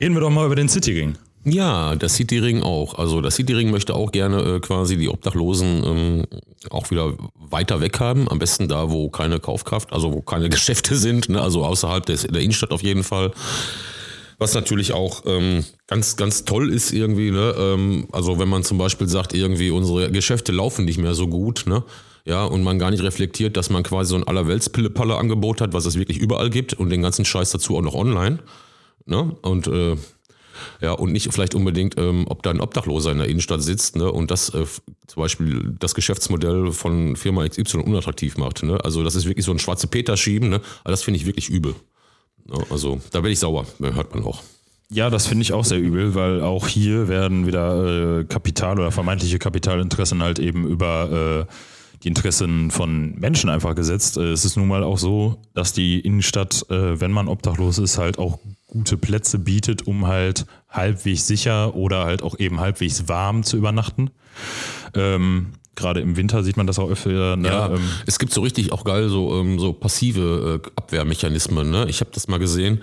Reden 0.00 0.14
wir 0.14 0.20
doch 0.20 0.30
mal 0.30 0.46
über 0.46 0.54
den 0.54 0.68
Cityring. 0.68 1.16
Ja, 1.48 1.94
das 1.94 2.16
Cityring 2.16 2.64
auch. 2.64 2.98
Also 2.98 3.20
das 3.20 3.36
Cityring 3.36 3.70
möchte 3.70 3.94
auch 3.94 4.10
gerne 4.10 4.42
äh, 4.42 4.60
quasi 4.60 4.96
die 4.96 5.08
Obdachlosen 5.08 5.84
ähm, 5.84 6.24
auch 6.70 6.90
wieder 6.90 7.16
weiter 7.36 7.80
weg 7.80 8.00
haben. 8.00 8.28
Am 8.28 8.40
besten 8.40 8.66
da, 8.66 8.90
wo 8.90 9.10
keine 9.10 9.38
Kaufkraft, 9.38 9.92
also 9.92 10.12
wo 10.12 10.22
keine 10.22 10.48
Geschäfte 10.50 10.96
sind, 10.96 11.28
ne? 11.28 11.40
also 11.40 11.64
außerhalb 11.64 12.04
des, 12.04 12.22
der 12.22 12.42
Innenstadt 12.42 12.72
auf 12.72 12.82
jeden 12.82 13.04
Fall. 13.04 13.30
Was 14.38 14.54
natürlich 14.54 14.92
auch 14.92 15.22
ähm, 15.24 15.64
ganz, 15.86 16.16
ganz 16.16 16.44
toll 16.44 16.68
ist 16.68 16.92
irgendwie, 16.92 17.30
ne? 17.30 17.54
Ähm, 17.56 18.08
also 18.12 18.38
wenn 18.38 18.48
man 18.48 18.64
zum 18.64 18.76
Beispiel 18.76 19.08
sagt, 19.08 19.32
irgendwie 19.32 19.70
unsere 19.70 20.10
Geschäfte 20.10 20.52
laufen 20.52 20.84
nicht 20.84 20.98
mehr 20.98 21.14
so 21.14 21.28
gut, 21.28 21.64
ne? 21.66 21.84
Ja, 22.26 22.44
und 22.44 22.64
man 22.64 22.78
gar 22.80 22.90
nicht 22.90 23.04
reflektiert, 23.04 23.56
dass 23.56 23.70
man 23.70 23.84
quasi 23.84 24.10
so 24.10 24.16
ein 24.16 24.24
Allerwelts-Pille-Palle-Angebot 24.24 25.60
hat, 25.60 25.72
was 25.72 25.86
es 25.86 25.96
wirklich 25.96 26.18
überall 26.18 26.50
gibt 26.50 26.74
und 26.74 26.90
den 26.90 27.00
ganzen 27.02 27.24
Scheiß 27.24 27.52
dazu 27.52 27.76
auch 27.76 27.82
noch 27.82 27.94
online. 27.94 28.40
Ne? 29.06 29.36
Und 29.42 29.68
äh, 29.68 29.96
ja, 30.80 30.92
und 30.92 31.12
nicht 31.12 31.32
vielleicht 31.32 31.54
unbedingt, 31.54 31.98
ähm, 31.98 32.26
ob 32.28 32.42
da 32.42 32.50
ein 32.50 32.60
Obdachloser 32.60 33.12
in 33.12 33.18
der 33.18 33.28
Innenstadt 33.28 33.62
sitzt 33.62 33.96
ne, 33.96 34.10
und 34.10 34.30
das 34.30 34.50
äh, 34.50 34.64
zum 35.06 35.22
Beispiel 35.22 35.74
das 35.78 35.94
Geschäftsmodell 35.94 36.72
von 36.72 37.16
Firma 37.16 37.46
XY 37.48 37.78
unattraktiv 37.78 38.36
macht. 38.36 38.62
Ne? 38.62 38.78
Also 38.84 39.02
das 39.02 39.14
ist 39.14 39.26
wirklich 39.26 39.44
so 39.44 39.52
ein 39.52 39.58
schwarze 39.58 39.86
Peter 39.86 40.16
schieben, 40.16 40.48
ne? 40.48 40.60
das 40.84 41.02
finde 41.02 41.18
ich 41.18 41.26
wirklich 41.26 41.48
übel. 41.48 41.74
Ne? 42.46 42.58
Also 42.70 43.00
da 43.10 43.18
werde 43.18 43.30
ich 43.30 43.38
sauer, 43.38 43.66
hört 43.80 44.14
man 44.14 44.24
auch. 44.24 44.42
Ja, 44.88 45.10
das 45.10 45.26
finde 45.26 45.42
ich 45.42 45.52
auch 45.52 45.64
sehr 45.64 45.80
übel, 45.80 46.14
weil 46.14 46.40
auch 46.42 46.68
hier 46.68 47.08
werden 47.08 47.46
wieder 47.46 48.20
äh, 48.20 48.24
Kapital 48.24 48.78
oder 48.78 48.92
vermeintliche 48.92 49.38
Kapitalinteressen 49.38 50.22
halt 50.22 50.38
eben 50.38 50.66
über 50.68 51.46
äh, 51.48 51.52
die 52.04 52.08
Interessen 52.08 52.70
von 52.70 53.18
Menschen 53.18 53.50
einfach 53.50 53.74
gesetzt. 53.74 54.16
Äh, 54.16 54.30
es 54.30 54.44
ist 54.44 54.56
nun 54.56 54.68
mal 54.68 54.84
auch 54.84 54.98
so, 54.98 55.42
dass 55.54 55.72
die 55.72 55.98
Innenstadt, 55.98 56.66
äh, 56.70 57.00
wenn 57.00 57.10
man 57.10 57.26
obdachlos 57.26 57.78
ist, 57.78 57.98
halt 57.98 58.18
auch 58.18 58.38
gute 58.76 58.98
Plätze 58.98 59.38
bietet, 59.38 59.86
um 59.86 60.06
halt 60.06 60.44
halbwegs 60.68 61.26
sicher 61.26 61.74
oder 61.74 62.04
halt 62.04 62.22
auch 62.22 62.38
eben 62.38 62.60
halbwegs 62.60 63.08
warm 63.08 63.42
zu 63.42 63.56
übernachten. 63.56 64.10
Ähm, 64.94 65.52
Gerade 65.74 66.00
im 66.00 66.16
Winter 66.16 66.42
sieht 66.42 66.56
man 66.56 66.66
das 66.66 66.78
auch 66.78 66.88
öfter. 66.90 67.36
Ne? 67.36 67.48
Ja, 67.48 67.68
Ähm, 67.68 67.80
es 68.06 68.18
gibt 68.18 68.32
so 68.32 68.40
richtig 68.40 68.72
auch 68.72 68.84
geil 68.84 69.08
so, 69.10 69.38
ähm, 69.40 69.58
so 69.58 69.72
passive 69.74 70.60
äh, 70.64 70.68
Abwehrmechanismen. 70.76 71.70
Ne? 71.70 71.86
Ich 71.88 72.00
habe 72.00 72.10
das 72.14 72.28
mal 72.28 72.38
gesehen. 72.38 72.82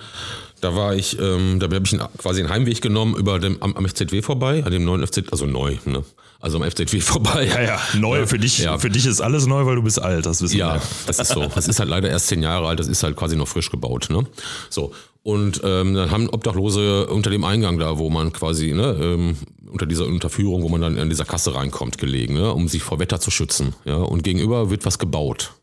Da 0.62 0.76
war 0.76 0.96
ich, 0.96 1.18
ähm, 1.20 1.60
da 1.60 1.66
habe 1.66 1.82
ich 1.84 1.94
einen, 2.00 2.08
quasi 2.18 2.42
einen 2.42 2.50
Heimweg 2.50 2.82
genommen 2.82 3.16
über 3.16 3.40
dem 3.40 3.62
am, 3.62 3.76
am 3.76 3.88
FZW 3.88 4.22
vorbei, 4.22 4.64
an 4.64 4.72
dem 4.72 4.86
neuen 4.86 5.06
FZW, 5.06 5.28
also 5.32 5.46
neu, 5.46 5.76
ne? 5.86 6.04
Also 6.40 6.62
am 6.62 6.70
FZW 6.70 7.00
vorbei. 7.02 7.48
ja, 7.48 7.62
ja, 7.62 7.80
neu 8.00 8.28
für 8.28 8.38
dich. 8.38 8.60
Ja. 8.60 8.78
Für 8.78 8.90
dich 8.90 9.06
ist 9.08 9.22
alles 9.22 9.46
neu, 9.48 9.66
weil 9.66 9.76
du 9.76 9.82
bist 9.84 10.00
alt. 10.02 10.26
Das 10.26 10.42
wissen 10.42 10.58
Ja, 10.58 10.76
wir. 10.76 10.82
das 11.08 11.20
ist 11.20 11.30
so. 11.32 11.48
Das 11.54 11.68
ist 11.68 11.80
halt 11.80 11.90
leider 11.90 12.10
erst 12.10 12.28
zehn 12.28 12.44
Jahre 12.44 12.68
alt, 12.68 12.80
das 12.80 12.88
ist 12.88 13.02
halt 13.04 13.16
quasi 13.16 13.36
noch 13.36 13.48
frisch 13.48 13.72
gebaut. 13.72 14.08
Ne? 14.12 14.24
So. 14.70 14.94
Und 15.24 15.62
ähm, 15.64 15.94
dann 15.94 16.12
haben 16.12 16.30
Obdachlose 16.30 17.08
unter 17.08 17.30
dem 17.30 17.46
Eingang 17.46 17.80
da, 17.80 17.98
wo 17.98 18.10
man 18.10 18.34
quasi, 18.34 18.74
ne, 18.74 18.98
ähm, 19.02 19.38
unter 19.72 19.86
dieser 19.86 20.06
Unterführung, 20.06 20.64
wo 20.64 20.70
man 20.70 20.82
dann 20.82 20.98
in 20.98 21.10
dieser 21.10 21.24
Kasse 21.24 21.56
reinkommt, 21.56 21.98
gelegen, 21.98 22.34
ne, 22.34 22.52
um 22.54 22.68
sich 22.68 22.84
vor 22.84 23.00
Wetter 23.00 23.20
zu 23.22 23.32
schützen. 23.32 23.74
Ja? 23.86 23.96
Und 23.96 24.24
gegenüber 24.24 24.70
wird 24.70 24.86
was 24.86 25.00
gebaut. 25.00 25.54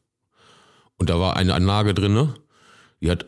Und 0.96 1.10
da 1.10 1.20
war 1.20 1.36
eine 1.36 1.52
Anlage 1.54 1.92
drin, 1.92 2.14
ne? 2.14 2.34
die 3.02 3.10
hat 3.10 3.26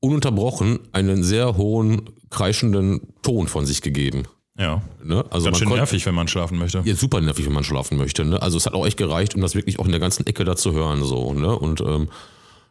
ununterbrochen 0.00 0.80
einen 0.92 1.22
sehr 1.22 1.56
hohen, 1.56 2.10
kreischenden 2.30 3.00
Ton 3.22 3.46
von 3.48 3.64
sich 3.66 3.80
gegeben. 3.82 4.24
Ja. 4.58 4.82
Ne? 5.04 5.24
Also 5.30 5.46
Ganz 5.46 5.58
schön 5.58 5.68
konnte- 5.68 5.80
nervig, 5.82 6.04
wenn 6.06 6.14
man 6.14 6.26
schlafen 6.28 6.58
möchte. 6.58 6.82
ja, 6.84 6.94
super 6.94 7.20
nervig, 7.20 7.46
wenn 7.46 7.52
man 7.52 7.64
schlafen 7.64 7.96
möchte. 7.96 8.24
Ne? 8.24 8.42
Also 8.42 8.56
es 8.56 8.66
hat 8.66 8.74
auch 8.74 8.86
echt 8.86 8.96
gereicht, 8.96 9.34
um 9.34 9.40
das 9.40 9.54
wirklich 9.54 9.78
auch 9.78 9.84
in 9.84 9.92
der 9.92 10.00
ganzen 10.00 10.26
Ecke 10.26 10.44
da 10.44 10.56
zu 10.56 10.72
hören. 10.72 11.02
So, 11.04 11.32
ne? 11.32 11.56
Und 11.56 11.80
ähm, 11.80 12.08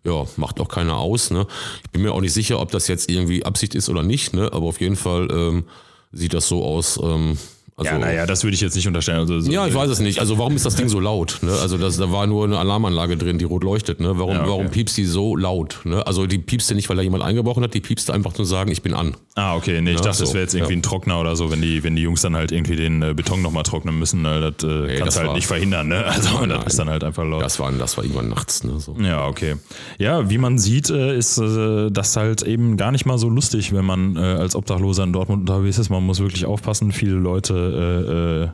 ja, 0.03 0.25
macht 0.37 0.59
auch 0.59 0.69
keiner 0.69 0.97
aus. 0.97 1.31
Ne? 1.31 1.45
Ich 1.83 1.89
bin 1.91 2.01
mir 2.01 2.13
auch 2.13 2.21
nicht 2.21 2.33
sicher, 2.33 2.59
ob 2.59 2.71
das 2.71 2.87
jetzt 2.87 3.09
irgendwie 3.09 3.45
Absicht 3.45 3.75
ist 3.75 3.89
oder 3.89 4.03
nicht, 4.03 4.33
ne? 4.33 4.51
aber 4.53 4.65
auf 4.67 4.81
jeden 4.81 4.95
Fall 4.95 5.27
ähm, 5.31 5.65
sieht 6.11 6.33
das 6.33 6.47
so 6.47 6.63
aus. 6.63 6.99
Ähm, 7.01 7.37
also, 7.79 7.91
ja, 7.91 7.97
naja, 7.97 8.25
das 8.25 8.43
würde 8.43 8.55
ich 8.55 8.61
jetzt 8.61 8.75
nicht 8.75 8.87
unterstellen. 8.87 9.19
Also, 9.19 9.39
so- 9.39 9.51
ja, 9.51 9.65
ich 9.67 9.73
weiß 9.73 9.89
es 9.89 9.99
nicht. 9.99 10.19
Also 10.19 10.37
warum 10.37 10.55
ist 10.55 10.65
das 10.65 10.75
Ding 10.75 10.89
so 10.89 10.99
laut? 10.99 11.39
Ne? 11.41 11.51
Also 11.51 11.77
das, 11.77 11.97
da 11.97 12.11
war 12.11 12.27
nur 12.27 12.43
eine 12.45 12.57
Alarmanlage 12.59 13.17
drin, 13.17 13.37
die 13.37 13.45
rot 13.45 13.63
leuchtet. 13.63 13.99
Ne? 13.99 14.11
Warum, 14.17 14.33
Ja, 14.33 14.41
okay. 14.41 14.49
warum 14.49 14.69
piepst 14.69 14.97
die 14.97 15.05
so 15.05 15.35
laut? 15.35 15.79
Ne? 15.85 16.05
Also 16.05 16.27
die 16.27 16.37
piepste 16.37 16.75
nicht, 16.75 16.89
weil 16.89 16.97
da 16.97 17.01
jemand 17.03 17.23
eingebrochen 17.23 17.63
hat, 17.63 17.73
die 17.73 17.81
piepste 17.81 18.13
einfach 18.13 18.33
zu 18.33 18.43
sagen, 18.43 18.71
ich 18.71 18.81
bin 18.81 18.93
an. 18.93 19.15
Ah, 19.35 19.55
okay. 19.55 19.81
Nee, 19.81 19.91
ich 19.91 19.97
Ja, 19.97 20.03
dachte, 20.03 20.19
das 20.19 20.29
so, 20.29 20.33
wäre 20.33 20.43
jetzt 20.43 20.53
irgendwie 20.53 20.73
ja. 20.73 20.79
ein 20.79 20.83
Trockner 20.83 21.19
oder 21.19 21.35
so, 21.35 21.49
wenn 21.51 21.61
die, 21.61 21.83
wenn 21.83 21.95
die 21.95 22.01
Jungs 22.01 22.21
dann 22.21 22.35
halt 22.35 22.51
irgendwie 22.51 22.75
den 22.75 23.01
äh, 23.01 23.13
Beton 23.13 23.41
nochmal 23.41 23.63
trocknen 23.63 23.97
müssen. 23.97 24.25
Äh, 24.25 24.51
das 24.51 24.63
äh, 24.63 24.97
kannst 24.97 25.07
das 25.07 25.13
du 25.15 25.19
halt 25.21 25.27
war- 25.29 25.35
nicht 25.35 25.47
verhindern, 25.47 25.87
ne? 25.87 26.03
Also 26.09 26.29
das 26.39 26.47
Nein. 26.47 26.63
ist 26.67 26.79
dann 26.79 26.89
halt 26.89 27.03
einfach 27.03 27.23
laut. 27.25 27.41
Das 27.41 27.59
war, 27.59 27.71
das 27.71 27.95
war 27.97 28.03
irgendwann 28.03 28.29
nachts. 28.29 28.63
Ne? 28.63 28.79
So. 28.79 28.95
Ja, 29.01 29.27
okay. 29.27 29.55
Ja, 29.97 30.29
wie 30.29 30.37
man 30.37 30.57
sieht, 30.59 30.89
äh, 30.89 31.17
ist 31.17 31.37
äh, 31.37 31.89
das 31.91 32.15
halt 32.17 32.41
eben 32.43 32.75
gar 32.77 32.91
nicht 32.91 33.05
mal 33.05 33.17
so 33.17 33.29
lustig, 33.29 33.73
wenn 33.73 33.85
man 33.85 34.15
äh, 34.17 34.19
als 34.19 34.55
Obdachloser 34.55 35.03
in 35.03 35.13
Dortmund 35.13 35.49
unterwegs 35.49 35.77
ist. 35.77 35.89
Man 35.89 36.03
muss 36.05 36.19
wirklich 36.19 36.45
aufpassen. 36.45 36.91
Viele 36.91 37.13
Leute 37.13 37.68
äh, 37.69 38.43
äh, 38.43 38.49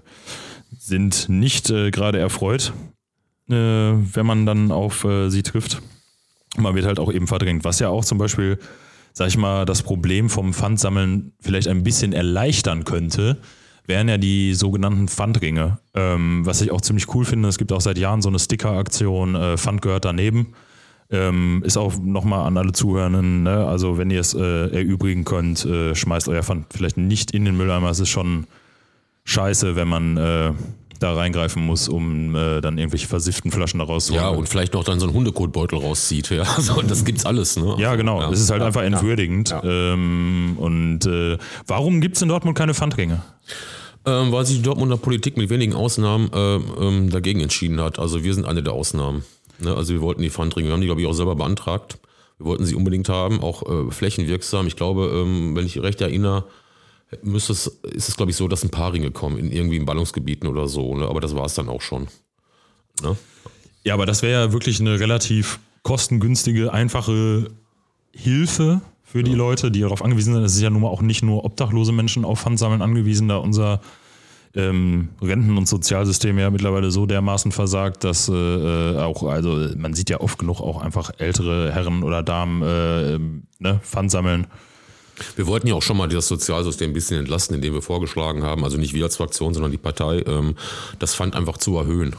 sind 0.77 1.29
nicht 1.29 1.69
äh, 1.69 1.91
gerade 1.91 2.19
erfreut, 2.19 2.73
äh, 3.49 3.53
wenn 3.53 4.25
man 4.25 4.45
dann 4.45 4.71
auf 4.71 5.03
äh, 5.03 5.29
sie 5.29 5.43
trifft. 5.43 5.81
Man 6.57 6.75
wird 6.75 6.85
halt 6.85 6.99
auch 6.99 7.11
eben 7.11 7.27
verdrängt, 7.27 7.63
was 7.63 7.79
ja 7.79 7.89
auch 7.89 8.05
zum 8.05 8.17
Beispiel, 8.17 8.59
sag 9.13 9.27
ich 9.27 9.37
mal, 9.37 9.65
das 9.65 9.83
Problem 9.83 10.29
vom 10.29 10.53
Pfandsammeln 10.53 11.33
vielleicht 11.41 11.67
ein 11.67 11.83
bisschen 11.83 12.13
erleichtern 12.13 12.85
könnte, 12.85 13.37
wären 13.87 14.09
ja 14.09 14.17
die 14.17 14.53
sogenannten 14.53 15.07
Pfandringe. 15.07 15.79
Ähm, 15.93 16.45
was 16.45 16.61
ich 16.61 16.71
auch 16.71 16.81
ziemlich 16.81 17.13
cool 17.13 17.25
finde, 17.25 17.49
es 17.49 17.57
gibt 17.57 17.71
auch 17.71 17.81
seit 17.81 17.97
Jahren 17.97 18.21
so 18.21 18.29
eine 18.29 18.39
Sticker-Aktion, 18.39 19.35
äh, 19.35 19.57
Pfand 19.57 19.81
gehört 19.81 20.05
daneben. 20.05 20.53
Ähm, 21.11 21.61
ist 21.63 21.77
auch 21.77 21.97
nochmal 21.99 22.47
an 22.47 22.57
alle 22.57 22.71
Zuhörenden, 22.71 23.43
ne? 23.43 23.67
also 23.67 23.99
wenn 23.99 24.09
ihr 24.09 24.21
es 24.21 24.33
äh, 24.33 24.69
erübrigen 24.69 25.23
könnt, 25.23 25.63
äh, 25.63 25.93
schmeißt 25.93 26.27
euer 26.29 26.41
Pfand 26.41 26.65
vielleicht 26.73 26.97
nicht 26.97 27.29
in 27.29 27.45
den 27.45 27.55
Mülleimer. 27.57 27.91
Es 27.91 27.99
ist 27.99 28.09
schon 28.09 28.47
scheiße, 29.25 29.75
wenn 29.75 29.87
man 29.87 30.17
äh, 30.17 30.51
da 30.99 31.13
reingreifen 31.13 31.65
muss, 31.65 31.89
um 31.89 32.35
äh, 32.35 32.61
dann 32.61 32.77
irgendwelche 32.77 33.07
versifften 33.07 33.51
Flaschen 33.51 33.79
daraus 33.79 34.05
zu 34.05 34.13
Ja, 34.13 34.29
und 34.29 34.47
vielleicht 34.47 34.73
noch 34.73 34.83
dann 34.85 34.99
so 34.99 35.07
einen 35.07 35.13
Hundekotbeutel 35.15 35.77
rauszieht. 35.79 36.29
Ja, 36.29 36.45
so, 36.59 36.81
das 36.81 37.03
gibt's 37.03 37.25
alles. 37.25 37.57
Ne? 37.57 37.75
Ja, 37.79 37.95
genau. 37.95 38.21
Ja. 38.21 38.29
Es 38.31 38.39
ist 38.39 38.49
halt 38.49 38.61
Ja. 38.61 38.67
einfach 38.67 38.83
entwürdigend. 38.83 39.49
Ja. 39.49 39.61
Ähm, 39.63 40.55
und 40.57 41.05
äh, 41.05 41.37
warum 41.67 41.99
gibt 41.99 42.15
es 42.15 42.21
in 42.21 42.29
Dortmund 42.29 42.57
keine 42.57 42.73
Pfandringe? 42.73 43.21
Ähm, 44.05 44.31
weil 44.31 44.45
sich 44.45 44.57
die 44.57 44.61
Dortmunder 44.61 44.97
Politik 44.97 45.35
mit 45.35 45.49
wenigen 45.49 45.73
Ausnahmen 45.73 46.29
ähm, 46.33 46.63
ähm, 46.79 47.09
dagegen 47.09 47.41
entschieden 47.41 47.81
hat. 47.81 47.97
Also 47.99 48.23
wir 48.23 48.33
sind 48.33 48.45
eine 48.45 48.61
der 48.63 48.73
Ausnahmen. 48.73 49.25
Ne? 49.59 49.75
Also 49.75 49.93
wir 49.93 50.01
wollten 50.01 50.21
die 50.21 50.29
Pfandringe, 50.29 50.67
wir 50.69 50.73
haben 50.73 50.81
die, 50.81 50.87
glaube 50.87 51.01
ich, 51.01 51.07
auch 51.07 51.13
selber 51.13 51.35
beantragt. 51.35 51.97
Wir 52.37 52.45
wollten 52.45 52.65
sie 52.65 52.75
unbedingt 52.75 53.09
haben, 53.09 53.41
auch 53.41 53.63
äh, 53.63 53.91
flächenwirksam. 53.91 54.67
Ich 54.67 54.75
glaube, 54.75 55.11
ähm, 55.13 55.55
wenn 55.55 55.65
ich 55.65 55.81
recht 55.81 56.01
erinnere, 56.01 56.43
müsste 57.21 57.53
es, 57.53 57.67
ist 57.83 58.09
es, 58.09 58.17
glaube 58.17 58.31
ich, 58.31 58.37
so, 58.37 58.47
dass 58.47 58.63
ein 58.63 58.69
paar 58.69 58.93
Ringe 58.93 59.11
kommen, 59.11 59.37
in 59.37 59.51
irgendwie 59.51 59.77
in 59.77 59.85
Ballungsgebieten 59.85 60.47
oder 60.47 60.67
so. 60.67 60.95
Ne? 60.95 61.07
Aber 61.07 61.21
das 61.21 61.35
war 61.35 61.45
es 61.45 61.53
dann 61.53 61.69
auch 61.69 61.81
schon. 61.81 62.07
Ne? 63.01 63.15
Ja, 63.83 63.93
aber 63.93 64.05
das 64.05 64.21
wäre 64.21 64.45
ja 64.45 64.53
wirklich 64.53 64.79
eine 64.79 64.99
relativ 64.99 65.59
kostengünstige, 65.83 66.73
einfache 66.73 67.51
Hilfe 68.11 68.81
für 69.03 69.23
die 69.23 69.35
Leute, 69.35 69.71
die 69.71 69.81
darauf 69.81 70.03
angewiesen 70.03 70.33
sind. 70.33 70.43
Es 70.43 70.55
ist 70.55 70.61
ja 70.61 70.69
nun 70.69 70.81
mal 70.81 70.87
auch 70.87 71.01
nicht 71.01 71.23
nur 71.23 71.45
obdachlose 71.45 71.91
Menschen 71.91 72.25
auf 72.25 72.41
Pfandsammeln 72.41 72.81
angewiesen, 72.81 73.27
da 73.27 73.37
unser 73.37 73.81
ähm, 74.55 75.09
Renten- 75.21 75.57
und 75.57 75.67
Sozialsystem 75.67 76.39
ja 76.39 76.49
mittlerweile 76.49 76.89
so 76.89 77.05
dermaßen 77.05 77.51
versagt, 77.51 78.03
dass 78.03 78.29
äh, 78.29 78.33
äh, 78.33 78.97
auch, 78.97 79.23
also 79.23 79.69
man 79.77 79.93
sieht 79.93 80.09
ja 80.09 80.21
oft 80.21 80.39
genug 80.39 80.61
auch 80.61 80.81
einfach 80.81 81.11
ältere 81.17 81.71
Herren 81.71 82.03
oder 82.03 82.23
Damen 82.23 82.61
äh, 82.61 83.19
ne, 83.59 83.79
Pfand 83.83 84.11
sammeln. 84.11 84.47
Wir 85.35 85.47
wollten 85.47 85.67
ja 85.67 85.75
auch 85.75 85.81
schon 85.81 85.97
mal 85.97 86.07
das 86.07 86.27
Sozialsystem 86.27 86.91
ein 86.91 86.93
bisschen 86.93 87.19
entlasten, 87.19 87.55
indem 87.55 87.73
wir 87.73 87.81
vorgeschlagen 87.81 88.43
haben, 88.43 88.63
also 88.63 88.77
nicht 88.77 88.93
wir 88.93 89.03
als 89.03 89.17
Fraktion, 89.17 89.53
sondern 89.53 89.71
die 89.71 89.77
Partei, 89.77 90.23
ähm, 90.27 90.55
das 90.99 91.15
Pfand 91.15 91.35
einfach 91.35 91.57
zu 91.57 91.77
erhöhen. 91.77 92.15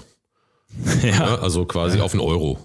ja. 1.02 1.08
ja 1.08 1.38
also 1.38 1.64
quasi 1.64 1.98
ja. 1.98 2.04
auf 2.04 2.12
einen 2.12 2.20
Euro. 2.20 2.58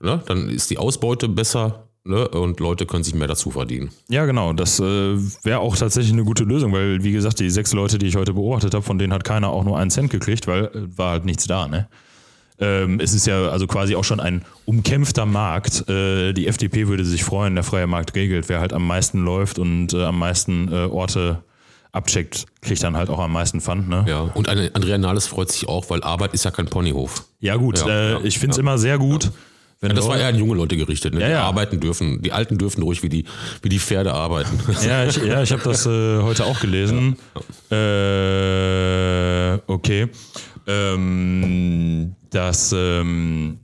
Ne? 0.00 0.22
Dann 0.26 0.48
ist 0.48 0.70
die 0.70 0.78
Ausbeute 0.78 1.28
besser 1.28 1.88
Ne? 2.04 2.26
und 2.26 2.58
Leute 2.58 2.84
können 2.84 3.04
sich 3.04 3.14
mehr 3.14 3.28
dazu 3.28 3.52
verdienen. 3.52 3.90
Ja, 4.08 4.26
genau. 4.26 4.52
Das 4.52 4.80
äh, 4.80 5.16
wäre 5.44 5.60
auch 5.60 5.76
tatsächlich 5.76 6.12
eine 6.12 6.24
gute 6.24 6.42
Lösung, 6.42 6.72
weil, 6.72 7.04
wie 7.04 7.12
gesagt, 7.12 7.38
die 7.38 7.48
sechs 7.48 7.72
Leute, 7.72 7.96
die 7.96 8.06
ich 8.06 8.16
heute 8.16 8.34
beobachtet 8.34 8.74
habe, 8.74 8.84
von 8.84 8.98
denen 8.98 9.12
hat 9.12 9.22
keiner 9.22 9.50
auch 9.50 9.62
nur 9.62 9.78
einen 9.78 9.92
Cent 9.92 10.10
gekriegt, 10.10 10.48
weil 10.48 10.64
äh, 10.64 10.98
war 10.98 11.12
halt 11.12 11.24
nichts 11.24 11.46
da. 11.46 11.68
Ne? 11.68 11.86
Ähm, 12.58 13.00
es 13.00 13.14
ist 13.14 13.26
ja 13.26 13.48
also 13.48 13.66
quasi 13.66 13.96
auch 13.96 14.04
schon 14.04 14.20
ein 14.20 14.44
umkämpfter 14.66 15.26
Markt. 15.26 15.88
Äh, 15.88 16.32
die 16.32 16.46
FDP 16.46 16.88
würde 16.88 17.04
sich 17.04 17.24
freuen, 17.24 17.54
der 17.54 17.64
freie 17.64 17.86
Markt 17.86 18.14
regelt. 18.14 18.48
Wer 18.48 18.60
halt 18.60 18.72
am 18.72 18.86
meisten 18.86 19.24
läuft 19.24 19.58
und 19.58 19.92
äh, 19.94 20.04
am 20.04 20.18
meisten 20.18 20.72
äh, 20.72 20.86
Orte 20.86 21.42
abcheckt, 21.92 22.46
kriegt 22.62 22.82
dann 22.82 22.96
halt 22.96 23.10
auch 23.10 23.18
am 23.18 23.32
meisten 23.32 23.60
Pfand. 23.60 23.88
Ne? 23.88 24.04
Ja, 24.08 24.20
und 24.20 24.48
eine 24.48 24.70
Andrea 24.74 24.96
Nahles 24.98 25.26
freut 25.26 25.50
sich 25.52 25.68
auch, 25.68 25.90
weil 25.90 26.02
Arbeit 26.02 26.32
ist 26.34 26.44
ja 26.44 26.50
kein 26.50 26.66
Ponyhof. 26.66 27.26
Ja, 27.40 27.56
gut. 27.56 27.80
Ja, 27.80 27.88
äh, 27.88 28.12
ja, 28.12 28.20
ich 28.22 28.38
finde 28.38 28.52
es 28.52 28.56
ja. 28.56 28.62
immer 28.62 28.78
sehr 28.78 28.98
gut. 28.98 29.30
Ja, 29.82 29.88
das 29.88 30.06
war 30.06 30.16
eher 30.16 30.28
an 30.28 30.36
junge 30.36 30.54
Leute 30.54 30.76
gerichtet. 30.76 31.12
Ne? 31.12 31.20
Ja, 31.20 31.26
die 31.26 31.32
ja. 31.32 31.42
arbeiten 31.42 31.80
dürfen. 31.80 32.22
Die 32.22 32.30
Alten 32.30 32.56
dürfen 32.56 32.82
ruhig 32.82 33.02
wie 33.02 33.08
die, 33.08 33.24
wie 33.62 33.68
die 33.68 33.80
Pferde 33.80 34.14
arbeiten. 34.14 34.58
Ja, 34.82 35.04
ich, 35.04 35.16
ja, 35.16 35.42
ich 35.42 35.52
habe 35.52 35.62
das 35.64 35.86
äh, 35.86 36.22
heute 36.22 36.44
auch 36.44 36.60
gelesen. 36.60 37.16
Äh, 37.70 39.58
okay. 39.66 40.08
Ähm, 40.66 42.14
dass 42.30 42.72
ähm, 42.72 43.58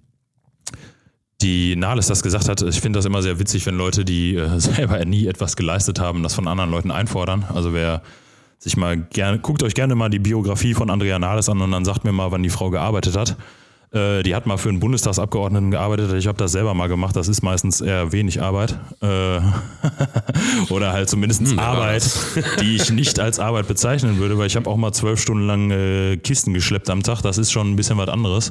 die 1.40 1.76
Nahles 1.76 2.08
das 2.08 2.22
gesagt 2.22 2.48
hat. 2.48 2.62
Ich 2.62 2.80
finde 2.80 2.98
das 2.98 3.04
immer 3.04 3.22
sehr 3.22 3.38
witzig, 3.38 3.64
wenn 3.66 3.76
Leute, 3.76 4.04
die 4.04 4.34
äh, 4.36 4.58
selber 4.58 5.04
nie 5.04 5.26
etwas 5.26 5.56
geleistet 5.56 6.00
haben, 6.00 6.22
das 6.22 6.34
von 6.34 6.48
anderen 6.48 6.70
Leuten 6.70 6.90
einfordern. 6.90 7.44
Also 7.54 7.72
wer 7.72 8.02
sich 8.58 8.76
mal 8.76 8.96
gerne, 8.96 9.38
guckt 9.38 9.62
euch 9.62 9.74
gerne 9.74 9.94
mal 9.94 10.08
die 10.08 10.18
Biografie 10.18 10.74
von 10.74 10.90
Andrea 10.90 11.18
Nahles 11.20 11.48
an 11.48 11.60
und 11.60 11.70
dann 11.70 11.84
sagt 11.84 12.04
mir 12.04 12.12
mal, 12.12 12.32
wann 12.32 12.42
die 12.42 12.50
Frau 12.50 12.70
gearbeitet 12.70 13.16
hat. 13.16 13.36
Äh, 13.92 14.22
die 14.22 14.34
hat 14.34 14.46
mal 14.46 14.58
für 14.58 14.68
einen 14.68 14.80
Bundestagsabgeordneten 14.80 15.70
gearbeitet. 15.70 16.12
Ich 16.12 16.26
habe 16.26 16.36
das 16.36 16.52
selber 16.52 16.74
mal 16.74 16.88
gemacht. 16.88 17.16
Das 17.16 17.28
ist 17.28 17.42
meistens 17.42 17.80
eher 17.80 18.12
wenig 18.12 18.42
Arbeit. 18.42 18.78
Äh, 19.00 19.40
oder 20.70 20.92
halt 20.92 21.08
zumindest 21.08 21.40
hm, 21.42 21.58
Arbeit, 21.58 22.04
die 22.60 22.76
ich 22.76 22.90
nicht 22.90 23.18
als 23.18 23.40
Arbeit 23.40 23.66
bezeichnen 23.66 24.18
würde, 24.18 24.36
weil 24.36 24.46
ich 24.46 24.56
habe 24.56 24.68
auch 24.68 24.76
mal 24.76 24.92
zwölf 24.92 25.20
Stunden 25.20 25.46
lang 25.46 25.70
äh, 25.70 26.16
Kisten 26.18 26.52
geschleppt 26.52 26.90
am 26.90 27.02
Tag. 27.02 27.22
Das 27.22 27.38
ist 27.38 27.50
schon 27.50 27.72
ein 27.72 27.76
bisschen 27.76 27.96
was 27.96 28.08
anderes. 28.08 28.50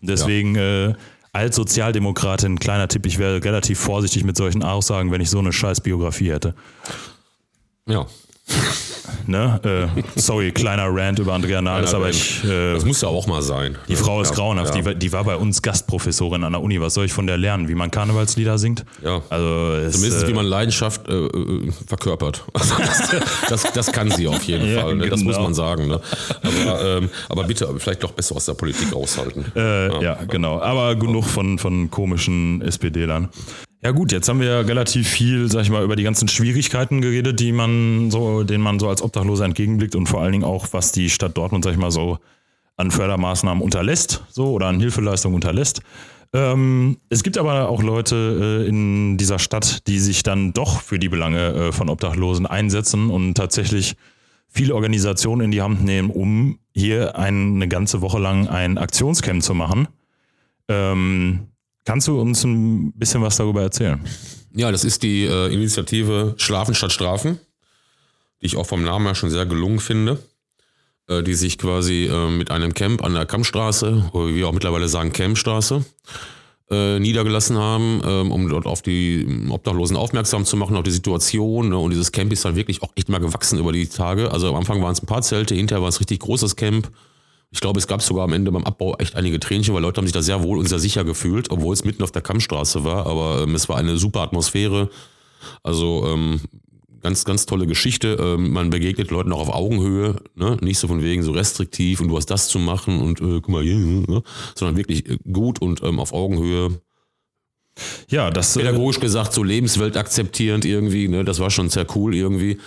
Und 0.00 0.08
deswegen 0.08 0.54
ja. 0.54 0.88
Äh, 0.88 0.94
als 1.32 1.56
Sozialdemokratin, 1.56 2.58
kleiner 2.58 2.88
Tipp, 2.88 3.04
ich 3.04 3.18
wäre 3.18 3.44
relativ 3.44 3.78
vorsichtig 3.78 4.24
mit 4.24 4.36
solchen 4.36 4.62
Aussagen, 4.62 5.12
wenn 5.12 5.20
ich 5.20 5.28
so 5.28 5.38
eine 5.38 5.52
scheiß 5.52 5.82
Biografie 5.82 6.32
hätte. 6.32 6.54
Ja. 7.86 8.06
Ne? 9.28 9.90
Äh, 9.94 10.02
sorry, 10.18 10.52
kleiner 10.54 10.86
Rant 10.88 11.18
über 11.18 11.34
Andrea 11.34 11.60
Nahles, 11.60 11.92
aber 11.92 12.08
ich. 12.08 12.42
Äh, 12.44 12.74
das 12.74 12.84
muss 12.86 13.02
ja 13.02 13.08
auch 13.08 13.26
mal 13.26 13.42
sein. 13.42 13.76
Die 13.86 13.94
Frau 13.94 14.22
ist 14.22 14.30
ja, 14.30 14.36
grauenhaft. 14.36 14.74
Ja. 14.74 14.80
Die, 14.80 14.98
die, 14.98 15.12
war 15.12 15.24
bei 15.24 15.36
uns 15.36 15.60
Gastprofessorin 15.60 16.44
an 16.44 16.52
der 16.52 16.62
Uni. 16.62 16.80
Was 16.80 16.94
soll 16.94 17.04
ich 17.04 17.12
von 17.12 17.26
der 17.26 17.36
lernen? 17.36 17.68
Wie 17.68 17.74
man 17.74 17.90
Karnevalslieder 17.90 18.56
singt? 18.56 18.86
Ja. 19.02 19.20
Also 19.28 19.72
es, 19.74 19.96
Zumindest 19.96 20.24
äh, 20.24 20.28
wie 20.28 20.32
man 20.32 20.46
Leidenschaft 20.46 21.08
äh, 21.08 21.26
äh 21.26 21.70
verkörpert. 21.86 22.44
Also 22.58 22.74
das, 22.76 23.62
das, 23.62 23.72
das, 23.72 23.92
kann 23.92 24.10
sie 24.10 24.26
auf 24.26 24.42
jeden 24.42 24.74
Fall. 24.80 24.96
Ne? 24.96 25.08
Das 25.08 25.20
genau. 25.20 25.32
muss 25.32 25.40
man 25.40 25.54
sagen. 25.54 25.88
Ne? 25.88 26.00
Aber, 26.42 26.84
ähm, 26.84 27.10
aber 27.28 27.44
bitte 27.44 27.68
vielleicht 27.78 28.02
doch 28.02 28.12
besser 28.12 28.36
aus 28.36 28.46
der 28.46 28.54
Politik 28.54 28.94
raushalten. 28.94 29.44
Äh, 29.54 30.02
ja. 30.02 30.18
genau. 30.28 30.60
Aber 30.60 30.96
genug 30.96 31.24
von, 31.24 31.58
von 31.58 31.90
komischen 31.90 32.62
SPD-Lern. 32.62 33.28
Ja 33.80 33.92
gut, 33.92 34.10
jetzt 34.10 34.28
haben 34.28 34.40
wir 34.40 34.66
relativ 34.66 35.08
viel, 35.08 35.48
sag 35.50 35.62
ich 35.62 35.70
mal, 35.70 35.84
über 35.84 35.94
die 35.94 36.02
ganzen 36.02 36.26
Schwierigkeiten 36.26 37.00
geredet, 37.00 37.38
die 37.38 37.52
man 37.52 38.10
so, 38.10 38.42
denen 38.42 38.62
man 38.62 38.80
so 38.80 38.88
als 38.88 39.02
Obdachloser 39.02 39.44
entgegenblickt 39.44 39.94
und 39.94 40.08
vor 40.08 40.20
allen 40.20 40.32
Dingen 40.32 40.44
auch, 40.44 40.66
was 40.72 40.90
die 40.90 41.10
Stadt 41.10 41.36
Dortmund, 41.36 41.62
sag 41.62 41.72
ich 41.72 41.78
mal, 41.78 41.92
so 41.92 42.18
an 42.76 42.90
Fördermaßnahmen 42.90 43.62
unterlässt, 43.62 44.24
so 44.30 44.50
oder 44.52 44.66
an 44.66 44.80
Hilfeleistungen 44.80 45.36
unterlässt. 45.36 45.80
Ähm, 46.32 46.98
es 47.08 47.22
gibt 47.22 47.38
aber 47.38 47.68
auch 47.68 47.82
Leute 47.82 48.64
äh, 48.64 48.68
in 48.68 49.16
dieser 49.16 49.38
Stadt, 49.38 49.86
die 49.86 50.00
sich 50.00 50.24
dann 50.24 50.52
doch 50.52 50.82
für 50.82 50.98
die 50.98 51.08
Belange 51.08 51.54
äh, 51.54 51.72
von 51.72 51.88
Obdachlosen 51.88 52.46
einsetzen 52.46 53.10
und 53.10 53.34
tatsächlich 53.34 53.94
viele 54.48 54.74
Organisationen 54.74 55.42
in 55.42 55.50
die 55.52 55.62
Hand 55.62 55.84
nehmen, 55.84 56.10
um 56.10 56.58
hier 56.74 57.16
eine 57.16 57.68
ganze 57.68 58.00
Woche 58.00 58.18
lang 58.18 58.48
ein 58.48 58.76
Aktionscamp 58.76 59.42
zu 59.42 59.54
machen. 59.54 59.88
Ähm, 60.68 61.48
Kannst 61.88 62.06
du 62.06 62.20
uns 62.20 62.44
ein 62.44 62.92
bisschen 62.92 63.22
was 63.22 63.38
darüber 63.38 63.62
erzählen? 63.62 63.98
Ja, 64.54 64.70
das 64.70 64.84
ist 64.84 65.02
die 65.02 65.24
äh, 65.24 65.50
Initiative 65.50 66.34
Schlafen 66.36 66.74
statt 66.74 66.92
Strafen, 66.92 67.40
die 68.42 68.46
ich 68.46 68.58
auch 68.58 68.66
vom 68.66 68.84
Namen 68.84 69.06
her 69.06 69.14
schon 69.14 69.30
sehr 69.30 69.46
gelungen 69.46 69.78
finde, 69.78 70.18
äh, 71.08 71.22
die 71.22 71.32
sich 71.32 71.56
quasi 71.56 72.04
äh, 72.04 72.28
mit 72.28 72.50
einem 72.50 72.74
Camp 72.74 73.02
an 73.02 73.14
der 73.14 73.24
Kampfstraße, 73.24 74.10
oder 74.12 74.28
wie 74.28 74.34
wir 74.34 74.48
auch 74.48 74.52
mittlerweile 74.52 74.86
sagen 74.86 75.14
Campstraße, 75.14 75.82
äh, 76.70 76.98
niedergelassen 76.98 77.56
haben, 77.56 78.02
ähm, 78.04 78.32
um 78.32 78.50
dort 78.50 78.66
auf 78.66 78.82
die 78.82 79.26
Obdachlosen 79.48 79.96
aufmerksam 79.96 80.44
zu 80.44 80.58
machen, 80.58 80.76
auf 80.76 80.82
die 80.82 80.90
Situation. 80.90 81.70
Ne? 81.70 81.78
Und 81.78 81.92
dieses 81.92 82.12
Camp 82.12 82.30
ist 82.34 82.44
dann 82.44 82.54
wirklich 82.54 82.82
auch 82.82 82.92
echt 82.96 83.08
mal 83.08 83.16
gewachsen 83.16 83.58
über 83.58 83.72
die 83.72 83.86
Tage. 83.86 84.30
Also 84.30 84.50
am 84.50 84.56
Anfang 84.56 84.82
waren 84.82 84.92
es 84.92 85.02
ein 85.02 85.06
paar 85.06 85.22
Zelte, 85.22 85.54
hinterher 85.54 85.80
war 85.80 85.88
es 85.88 86.00
richtig 86.00 86.20
großes 86.20 86.54
Camp. 86.54 86.90
Ich 87.50 87.60
glaube, 87.60 87.78
es 87.78 87.86
gab 87.86 88.02
sogar 88.02 88.24
am 88.24 88.32
Ende 88.32 88.52
beim 88.52 88.64
Abbau 88.64 88.96
echt 88.96 89.16
einige 89.16 89.40
Tränchen, 89.40 89.74
weil 89.74 89.82
Leute 89.82 89.98
haben 89.98 90.06
sich 90.06 90.12
da 90.12 90.22
sehr 90.22 90.42
wohl 90.42 90.58
und 90.58 90.68
sehr 90.68 90.78
sicher 90.78 91.04
gefühlt, 91.04 91.50
obwohl 91.50 91.72
es 91.72 91.84
mitten 91.84 92.02
auf 92.02 92.12
der 92.12 92.22
Kammstraße 92.22 92.84
war. 92.84 93.06
Aber 93.06 93.42
ähm, 93.42 93.54
es 93.54 93.68
war 93.68 93.76
eine 93.76 93.96
super 93.96 94.20
Atmosphäre. 94.20 94.90
Also 95.62 96.06
ähm, 96.06 96.40
ganz, 97.00 97.24
ganz 97.24 97.46
tolle 97.46 97.66
Geschichte. 97.66 98.18
Ähm, 98.20 98.52
man 98.52 98.70
begegnet 98.70 99.10
Leuten 99.10 99.32
auch 99.32 99.40
auf 99.40 99.54
Augenhöhe, 99.54 100.16
ne? 100.34 100.58
nicht 100.60 100.78
so 100.78 100.88
von 100.88 101.02
wegen 101.02 101.22
so 101.22 101.32
restriktiv 101.32 102.00
und 102.00 102.08
du 102.08 102.16
hast 102.16 102.26
das 102.26 102.48
zu 102.48 102.58
machen 102.58 103.00
und 103.00 103.20
äh, 103.20 103.40
guck 103.40 103.48
mal 103.48 103.62
hier, 103.62 103.76
ne? 103.76 104.22
sondern 104.54 104.76
wirklich 104.76 105.08
äh, 105.08 105.18
gut 105.30 105.60
und 105.60 105.82
ähm, 105.82 106.00
auf 106.00 106.12
Augenhöhe. 106.12 106.80
Ja, 108.08 108.30
das 108.30 108.56
äh, 108.56 108.60
pädagogisch 108.60 109.00
gesagt 109.00 109.32
so 109.32 109.42
Lebenswelt 109.42 109.96
akzeptierend 109.96 110.64
irgendwie, 110.64 111.08
ne, 111.08 111.24
das 111.24 111.38
war 111.40 111.50
schon 111.50 111.68
sehr 111.70 111.86
cool 111.94 112.14
irgendwie. 112.14 112.58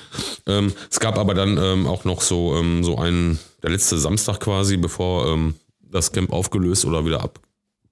Ähm, 0.47 0.73
es 0.89 0.99
gab 0.99 1.17
aber 1.17 1.33
dann 1.33 1.57
ähm, 1.57 1.87
auch 1.87 2.03
noch 2.05 2.21
so 2.21 2.55
ähm, 2.57 2.83
so 2.83 2.97
einen 2.97 3.39
der 3.63 3.71
letzte 3.71 3.97
Samstag 3.97 4.39
quasi, 4.39 4.77
bevor 4.77 5.27
ähm, 5.27 5.55
das 5.81 6.11
Camp 6.11 6.31
aufgelöst 6.31 6.85
oder 6.85 7.05
wieder 7.05 7.21
ab 7.21 7.39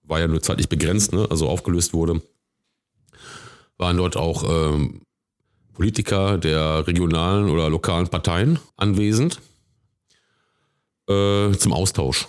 war 0.09 0.19
ja 0.19 0.27
nur 0.27 0.41
zeitlich 0.41 0.67
begrenzt, 0.67 1.13
ne, 1.13 1.27
also 1.29 1.47
aufgelöst 1.47 1.93
wurde, 1.93 2.21
waren 3.77 3.97
dort 3.97 4.17
auch 4.17 4.43
ähm, 4.43 5.01
Politiker 5.73 6.37
der 6.37 6.85
regionalen 6.87 7.49
oder 7.49 7.69
lokalen 7.69 8.09
Parteien 8.09 8.59
anwesend 8.75 9.39
äh, 11.07 11.51
zum 11.51 11.71
Austausch. 11.71 12.27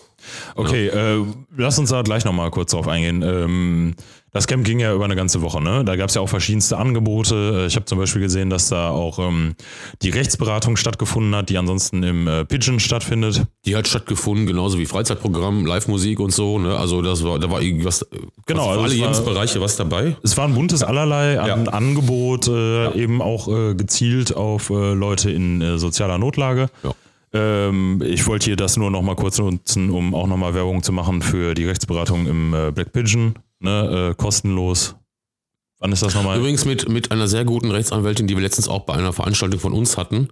Okay, 0.55 0.87
ja. 0.87 1.17
äh, 1.19 1.25
lass 1.57 1.79
uns 1.79 1.91
da 1.91 2.03
gleich 2.03 2.25
nochmal 2.25 2.51
kurz 2.51 2.73
drauf 2.73 2.89
eingehen. 2.89 3.23
Ähm, 3.23 3.95
das 4.33 4.47
Camp 4.47 4.65
ging 4.65 4.79
ja 4.79 4.95
über 4.95 5.05
eine 5.05 5.17
ganze 5.17 5.43
Woche, 5.43 5.61
ne? 5.61 5.85
Da 5.85 5.97
gab 5.97 6.09
es 6.09 6.15
ja 6.15 6.21
auch 6.21 6.29
verschiedenste 6.29 6.79
Angebote. 6.79 7.63
Äh, 7.63 7.67
ich 7.67 7.75
habe 7.75 7.87
zum 7.87 7.99
Beispiel 7.99 8.23
gesehen, 8.23 8.49
dass 8.49 8.69
da 8.69 8.91
auch 8.91 9.19
ähm, 9.19 9.57
die 10.03 10.11
Rechtsberatung 10.11 10.77
stattgefunden 10.77 11.35
hat, 11.35 11.49
die 11.49 11.59
ansonsten 11.59 12.03
im 12.03 12.29
äh, 12.29 12.45
Pigeon 12.45 12.79
stattfindet. 12.79 13.45
Die 13.65 13.75
hat 13.75 13.89
stattgefunden, 13.89 14.47
genauso 14.47 14.79
wie 14.79 14.87
Freizeitprogramm, 14.87 15.67
Live-Musik 15.67 16.21
und 16.21 16.33
so, 16.33 16.59
ne? 16.59 16.77
Also 16.77 17.03
das 17.03 17.25
war, 17.25 17.41
da 17.41 17.51
war 17.51 17.61
irgendwas, 17.61 18.03
äh, 18.03 18.19
genau, 18.47 18.69
also 18.69 18.83
alle 18.83 18.95
Lebensbereiche 18.95 19.61
was 19.61 19.77
dabei. 19.77 20.17
Es 20.23 20.37
war 20.37 20.47
ein 20.47 20.55
buntes 20.55 20.85
allerlei 20.85 21.41
an 21.41 21.65
ja. 21.65 21.73
Angebot, 21.73 22.47
äh, 22.47 22.85
ja. 22.85 22.95
eben 22.95 23.21
auch 23.23 23.49
äh, 23.49 23.75
gezielt 23.75 24.37
auf 24.37 24.71
äh, 24.71 24.93
Leute 24.93 25.31
in 25.31 25.79
sozialer 25.79 26.19
Notlage. 26.19 26.69
Ja. 26.85 26.95
Ähm, 27.33 28.03
ich 28.05 28.27
wollte 28.27 28.47
hier 28.47 28.57
das 28.57 28.77
nur 28.77 28.91
noch 28.91 29.03
mal 29.03 29.17
kurz 29.17 29.39
nutzen, 29.39 29.91
um 29.91 30.15
auch 30.15 30.27
noch 30.27 30.37
mal 30.37 30.55
Werbung 30.55 30.83
zu 30.83 30.93
machen 30.93 31.23
für 31.23 31.55
die 31.55 31.65
Rechtsberatung 31.65 32.27
im 32.27 32.51
Black 32.75 32.93
Pigeon 32.93 33.35
ne, 33.61 34.11
äh, 34.11 34.15
kostenlos. 34.15 34.97
Wann 35.83 35.93
ist 35.93 36.03
das 36.03 36.15
nochmal? 36.15 36.39
Übrigens 36.39 36.67
mit, 36.67 36.91
mit 36.91 37.11
einer 37.11 37.27
sehr 37.27 37.47
guten 37.47 37.71
Rechtsanwältin, 37.71 38.27
die 38.27 38.37
wir 38.37 38.43
letztens 38.43 38.69
auch 38.69 38.81
bei 38.81 38.93
einer 38.93 39.15
Veranstaltung 39.15 39.59
von 39.59 39.73
uns 39.73 39.97
hatten. 39.97 40.29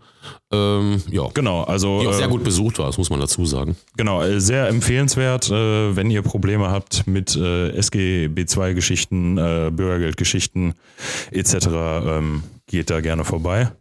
Ähm, 0.52 1.02
ja. 1.10 1.26
Genau, 1.32 1.62
also. 1.62 2.02
Die 2.02 2.06
auch 2.06 2.12
sehr 2.12 2.26
äh, 2.26 2.30
gut 2.30 2.44
besucht 2.44 2.78
war, 2.78 2.86
das 2.86 2.98
muss 2.98 3.08
man 3.08 3.18
dazu 3.18 3.46
sagen. 3.46 3.74
Genau, 3.96 4.22
äh, 4.22 4.42
sehr 4.42 4.68
empfehlenswert, 4.68 5.48
äh, 5.50 5.96
wenn 5.96 6.10
ihr 6.10 6.20
Probleme 6.20 6.70
habt 6.70 7.06
mit 7.06 7.34
äh, 7.34 7.70
SGB 7.70 8.42
II-Geschichten, 8.42 9.38
äh, 9.38 9.70
Bürgergeldgeschichten 9.72 10.74
etc., 11.30 11.54
ähm, 12.06 12.42
geht 12.66 12.90
da 12.90 13.00
gerne 13.00 13.24
vorbei. 13.24 13.72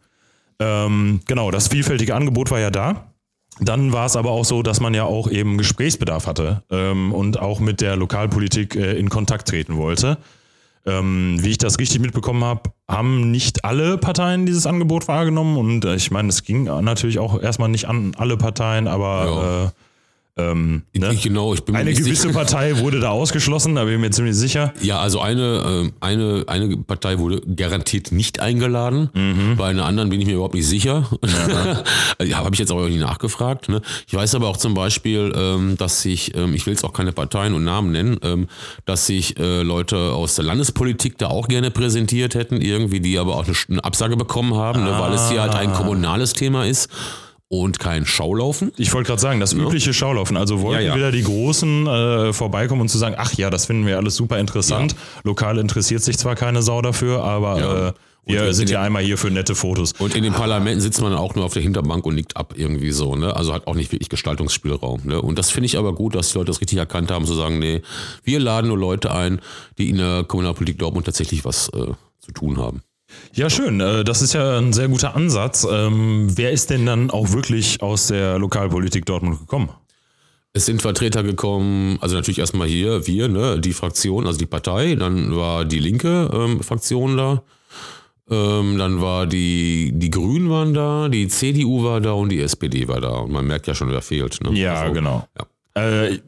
Ähm, 0.59 1.21
genau, 1.25 1.51
das 1.51 1.67
vielfältige 1.67 2.15
Angebot 2.15 2.51
war 2.51 2.59
ja 2.59 2.71
da. 2.71 3.11
Dann 3.59 3.91
war 3.91 4.05
es 4.05 4.15
aber 4.15 4.31
auch 4.31 4.45
so, 4.45 4.61
dass 4.61 4.79
man 4.79 4.93
ja 4.93 5.03
auch 5.05 5.29
eben 5.29 5.57
Gesprächsbedarf 5.57 6.27
hatte 6.27 6.63
ähm, 6.69 7.11
und 7.13 7.39
auch 7.39 7.59
mit 7.59 7.81
der 7.81 7.95
Lokalpolitik 7.95 8.75
äh, 8.75 8.93
in 8.93 9.09
Kontakt 9.09 9.47
treten 9.47 9.77
wollte. 9.77 10.17
Ähm, 10.85 11.37
wie 11.41 11.49
ich 11.49 11.57
das 11.57 11.79
richtig 11.79 11.99
mitbekommen 11.99 12.43
habe, 12.43 12.69
haben 12.87 13.29
nicht 13.31 13.65
alle 13.65 13.97
Parteien 13.97 14.45
dieses 14.45 14.65
Angebot 14.67 15.07
wahrgenommen 15.07 15.57
und 15.57 15.83
äh, 15.85 15.95
ich 15.95 16.11
meine, 16.11 16.29
es 16.29 16.43
ging 16.43 16.63
natürlich 16.63 17.19
auch 17.19 17.41
erstmal 17.41 17.67
nicht 17.69 17.85
an 17.89 18.13
alle 18.17 18.37
Parteien, 18.37 18.87
aber 18.87 19.25
Ja. 19.25 19.65
äh, 19.65 19.69
ähm, 20.37 20.83
ne? 20.95 21.17
Genau, 21.21 21.53
ich 21.53 21.63
bin 21.63 21.73
mir 21.73 21.79
eine 21.79 21.89
nicht 21.89 22.03
gewisse 22.03 22.23
sicher. 22.23 22.33
Partei 22.33 22.79
wurde 22.79 22.99
da 22.99 23.09
ausgeschlossen, 23.09 23.75
da 23.75 23.83
bin 23.83 23.95
ich 23.95 23.99
mir 23.99 24.11
ziemlich 24.11 24.35
sicher. 24.35 24.73
Ja, 24.81 24.99
also 24.99 25.19
eine, 25.19 25.63
ähm, 25.65 25.93
eine, 25.99 26.43
eine 26.47 26.77
Partei 26.77 27.19
wurde 27.19 27.41
garantiert 27.41 28.11
nicht 28.11 28.39
eingeladen. 28.39 29.09
Mhm. 29.13 29.55
Bei 29.57 29.67
einer 29.67 29.85
anderen 29.85 30.09
bin 30.09 30.19
ich 30.21 30.27
mir 30.27 30.35
überhaupt 30.35 30.53
nicht 30.53 30.67
sicher. 30.67 31.09
Ja, 32.23 32.37
habe 32.43 32.53
ich 32.53 32.59
jetzt 32.59 32.71
auch 32.71 32.87
nicht 32.87 32.99
nachgefragt. 32.99 33.69
Ne? 33.69 33.81
Ich 34.07 34.13
weiß 34.13 34.35
aber 34.35 34.47
auch 34.47 34.57
zum 34.57 34.73
Beispiel, 34.73 35.33
ähm, 35.35 35.75
dass 35.77 36.01
sich, 36.01 36.35
ähm, 36.35 36.53
ich 36.53 36.65
will 36.65 36.73
jetzt 36.73 36.83
auch 36.83 36.93
keine 36.93 37.11
Parteien 37.11 37.53
und 37.53 37.63
Namen 37.63 37.91
nennen, 37.91 38.47
dass 38.85 39.07
sich 39.07 39.39
äh, 39.39 39.61
Leute 39.63 39.97
aus 39.97 40.35
der 40.35 40.45
Landespolitik 40.45 41.17
da 41.17 41.27
auch 41.27 41.47
gerne 41.47 41.71
präsentiert 41.71 42.35
hätten, 42.35 42.61
irgendwie, 42.61 42.99
die 42.99 43.17
aber 43.17 43.35
auch 43.35 43.45
eine, 43.45 43.83
Absage 43.83 44.15
bekommen 44.17 44.55
haben, 44.55 44.83
ne? 44.83 44.95
weil 44.99 45.13
es 45.13 45.29
hier 45.29 45.41
halt 45.41 45.53
Ah. 45.53 45.59
ein 45.59 45.73
kommunales 45.73 46.33
Thema 46.33 46.65
ist 46.65 46.89
und 47.49 47.79
kein 47.79 48.05
Schaulaufen. 48.05 48.71
Ich 48.77 48.93
wollte 48.93 49.07
gerade 49.07 49.21
sagen, 49.21 49.39
das 49.39 49.53
übliche 49.53 49.93
Schaulaufen. 49.93 50.35
Also 50.37 50.61
wollten 50.61 50.81
Ja, 50.83 50.89
ja. 50.89 50.95
wieder 50.95 51.11
die 51.11 51.23
Großen 51.23 51.87
äh, 51.87 52.33
vorbeikommen 52.33 52.81
und 52.81 52.89
zu 52.89 52.97
sagen, 52.97 53.15
ach 53.17 53.33
ja, 53.33 53.49
das 53.49 53.65
finden 53.67 53.85
wir 53.85 53.97
alles 53.97 54.15
super 54.15 54.37
interessant. 54.39 54.95
Lokal 55.23 55.57
interessiert 55.57 56.03
sich 56.03 56.17
zwar 56.17 56.35
keine 56.35 56.61
Sau 56.61 56.81
dafür, 56.81 57.23
aber 57.23 57.59
Ja. 57.59 57.87
äh, 57.89 57.93
wir 58.29 58.53
sind 58.53 58.69
ja 58.69 58.81
einmal 58.81 59.01
hier 59.03 59.17
für 59.17 59.31
nette 59.31 59.55
Fotos. 59.55 59.93
Und 59.99 60.13
in 60.13 60.21
den 60.21 60.33
Parlamenten 60.33 60.81
sitzt 60.81 60.99
man 61.01 61.13
auch 61.13 61.35
nur 61.35 61.45
auf 61.45 61.53
der 61.53 61.61
Hinterbank 61.61 62.05
und 62.05 62.15
nickt 62.15 62.35
ab 62.35 62.55
irgendwie 62.57 62.91
so, 62.91 63.15
ne? 63.15 63.33
Also 63.33 63.53
hat 63.53 63.67
auch 63.67 63.75
nicht 63.75 63.93
wirklich 63.93 64.09
Gestaltungsspielraum. 64.09 65.03
Ne? 65.05 65.21
Und 65.21 65.39
das 65.39 65.49
finde 65.49 65.67
ich 65.67 65.77
aber 65.77 65.95
gut, 65.95 66.13
dass 66.13 66.33
die 66.33 66.37
Leute 66.37 66.47
das 66.47 66.59
richtig 66.59 66.77
erkannt 66.77 67.09
haben, 67.09 67.25
zu 67.25 67.35
sagen, 67.35 67.57
nee, 67.59 67.81
wir 68.25 68.41
laden 68.41 68.67
nur 68.67 68.77
Leute 68.77 69.13
ein, 69.13 69.39
die 69.77 69.89
in 69.89 69.95
der 69.99 70.25
Kommunalpolitik 70.25 70.77
Dortmund 70.77 71.05
tatsächlich 71.05 71.45
was 71.45 71.69
äh, 71.69 71.93
zu 72.19 72.31
tun 72.33 72.57
haben. 72.57 72.81
Ja, 73.33 73.49
schön. 73.49 73.79
Äh, 73.79 74.03
Das 74.03 74.21
ist 74.21 74.33
ja 74.33 74.57
ein 74.57 74.73
sehr 74.73 74.87
guter 74.87 75.15
Ansatz. 75.15 75.65
Ähm, 75.69 76.27
wer 76.35 76.51
ist 76.51 76.69
denn 76.69 76.85
dann 76.85 77.09
auch 77.09 77.31
wirklich 77.31 77.81
aus 77.81 78.07
der 78.07 78.39
Lokalpolitik 78.39 79.05
Dortmund 79.05 79.39
gekommen? 79.39 79.69
Es 80.53 80.65
sind 80.65 80.81
Vertreter 80.81 81.21
gekommen, 81.21 81.99
also 82.01 82.15
natürlich 82.15 82.39
erstmal 82.39 82.67
hier, 82.67 83.05
wir, 83.05 83.27
ne, 83.27 83.59
die 83.59 83.73
Fraktion, 83.73 84.25
also 84.25 84.39
die 84.39 84.47
Partei, 84.47 84.95
dann 84.95 85.35
war 85.35 85.65
die 85.65 85.77
linke 85.79 86.31
ähm, 86.33 86.63
Fraktion 86.63 87.15
da, 87.15 87.43
ähm, 88.31 88.77
dann 88.79 88.99
war 88.99 89.27
die, 89.27 89.91
die 89.93 90.09
Grünen 90.09 90.49
waren 90.49 90.73
da, 90.73 91.09
die 91.09 91.27
CDU 91.27 91.83
war 91.83 92.01
da 92.01 92.13
und 92.13 92.29
die 92.29 92.39
SPD 92.41 92.87
war 92.87 92.99
da. 93.01 93.09
Und 93.19 93.31
man 93.33 93.45
merkt 93.45 93.67
ja 93.67 93.75
schon, 93.75 93.91
wer 93.91 94.01
fehlt. 94.01 94.39
Ne? 94.41 94.57
Ja, 94.57 94.81
Also, 94.81 94.93
genau. 94.93 95.27
ja. 95.37 95.81
Äh, 96.05 96.19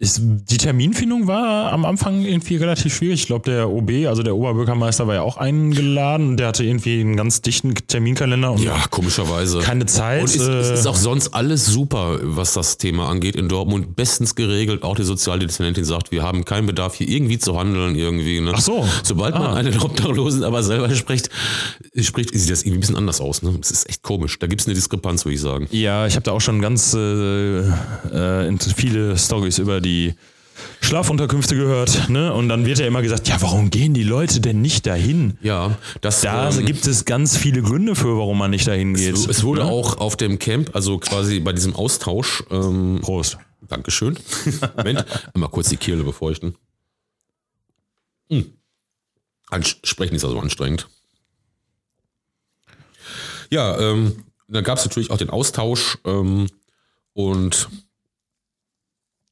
ist, 0.00 0.22
die 0.22 0.56
Terminfindung 0.56 1.26
war 1.26 1.72
am 1.72 1.84
Anfang 1.84 2.22
irgendwie 2.24 2.56
relativ 2.56 2.94
schwierig. 2.96 3.20
Ich 3.20 3.26
glaube, 3.26 3.50
der 3.50 3.68
OB, 3.68 4.06
also 4.08 4.22
der 4.22 4.34
Oberbürgermeister, 4.34 5.06
war 5.06 5.14
ja 5.16 5.20
auch 5.22 5.36
eingeladen. 5.36 6.38
Der 6.38 6.48
hatte 6.48 6.64
irgendwie 6.64 7.00
einen 7.00 7.16
ganz 7.16 7.42
dichten 7.42 7.74
Terminkalender 7.74 8.52
und 8.52 8.62
Ja, 8.62 8.82
komischerweise. 8.88 9.58
keine 9.58 9.84
Zeit. 9.84 10.22
Und 10.22 10.30
es, 10.30 10.36
es 10.40 10.70
äh, 10.70 10.72
ist 10.74 10.86
auch 10.86 10.96
sonst 10.96 11.34
alles 11.34 11.66
super, 11.66 12.18
was 12.22 12.54
das 12.54 12.78
Thema 12.78 13.10
angeht 13.10 13.36
in 13.36 13.48
Dortmund. 13.50 13.94
Bestens 13.94 14.34
geregelt. 14.34 14.84
Auch 14.84 14.96
die 14.96 15.02
Sozialdezernentin 15.04 15.84
sagt, 15.84 16.10
wir 16.12 16.22
haben 16.22 16.46
keinen 16.46 16.64
Bedarf, 16.66 16.94
hier 16.94 17.08
irgendwie 17.10 17.38
zu 17.38 17.58
handeln. 17.60 17.94
Irgendwie, 17.94 18.40
ne? 18.40 18.52
Ach 18.54 18.60
so. 18.62 18.86
Sobald 19.02 19.34
man 19.34 19.42
Ah. 19.48 19.54
einen 19.56 19.78
Obdachlosen 19.80 20.44
aber 20.44 20.62
selber 20.62 20.88
spricht, 20.94 21.28
spricht, 22.00 22.30
sieht 22.32 22.50
das 22.50 22.62
irgendwie 22.62 22.78
ein 22.78 22.80
bisschen 22.80 22.96
anders 22.96 23.20
aus. 23.20 23.42
Ne? 23.42 23.52
Das 23.60 23.70
ist 23.70 23.86
echt 23.86 24.02
komisch. 24.02 24.38
Da 24.38 24.46
gibt 24.46 24.62
es 24.62 24.66
eine 24.66 24.74
Diskrepanz, 24.74 25.26
würde 25.26 25.34
ich 25.34 25.42
sagen. 25.42 25.68
Ja, 25.72 26.06
ich 26.06 26.14
habe 26.14 26.22
da 26.24 26.32
auch 26.32 26.40
schon 26.40 26.62
ganz 26.62 26.94
äh, 26.94 27.58
äh, 27.58 28.56
viele 28.74 29.18
Stories 29.18 29.58
über 29.58 29.82
die 29.82 29.89
Schlafunterkünfte 30.80 31.56
gehört. 31.56 32.08
Ne? 32.08 32.32
Und 32.32 32.48
dann 32.48 32.66
wird 32.66 32.78
ja 32.78 32.86
immer 32.86 33.02
gesagt, 33.02 33.28
ja, 33.28 33.40
warum 33.40 33.70
gehen 33.70 33.94
die 33.94 34.02
Leute 34.02 34.40
denn 34.40 34.60
nicht 34.60 34.86
dahin? 34.86 35.38
Ja, 35.42 35.78
das 36.00 36.20
Da 36.20 36.50
ähm, 36.50 36.66
gibt 36.66 36.86
es 36.86 37.04
ganz 37.04 37.36
viele 37.36 37.62
Gründe 37.62 37.94
für, 37.94 38.16
warum 38.18 38.38
man 38.38 38.50
nicht 38.50 38.66
dahin 38.66 38.94
geht. 38.94 39.14
es, 39.14 39.26
es 39.26 39.42
wurde 39.42 39.62
Ne? 39.64 39.70
auch 39.70 39.98
auf 39.98 40.16
dem 40.16 40.38
Camp, 40.38 40.74
also 40.74 40.98
quasi 40.98 41.40
bei 41.40 41.52
diesem 41.52 41.74
Austausch, 41.74 42.42
ähm, 42.50 42.98
Prost. 43.02 43.38
Dankeschön. 43.68 44.18
Moment, 44.76 45.04
mal 45.34 45.48
kurz 45.48 45.68
die 45.68 45.76
Kehle 45.76 46.02
befeuchten. 46.02 46.56
Hm. 48.30 48.52
Sprechen 49.84 50.14
ist 50.14 50.24
also 50.24 50.38
anstrengend. 50.40 50.88
Ja, 53.50 53.78
ähm, 53.80 54.24
dann 54.48 54.64
gab 54.64 54.78
es 54.78 54.84
natürlich 54.84 55.10
auch 55.10 55.18
den 55.18 55.30
Austausch 55.30 55.98
ähm, 56.04 56.46
und 57.12 57.68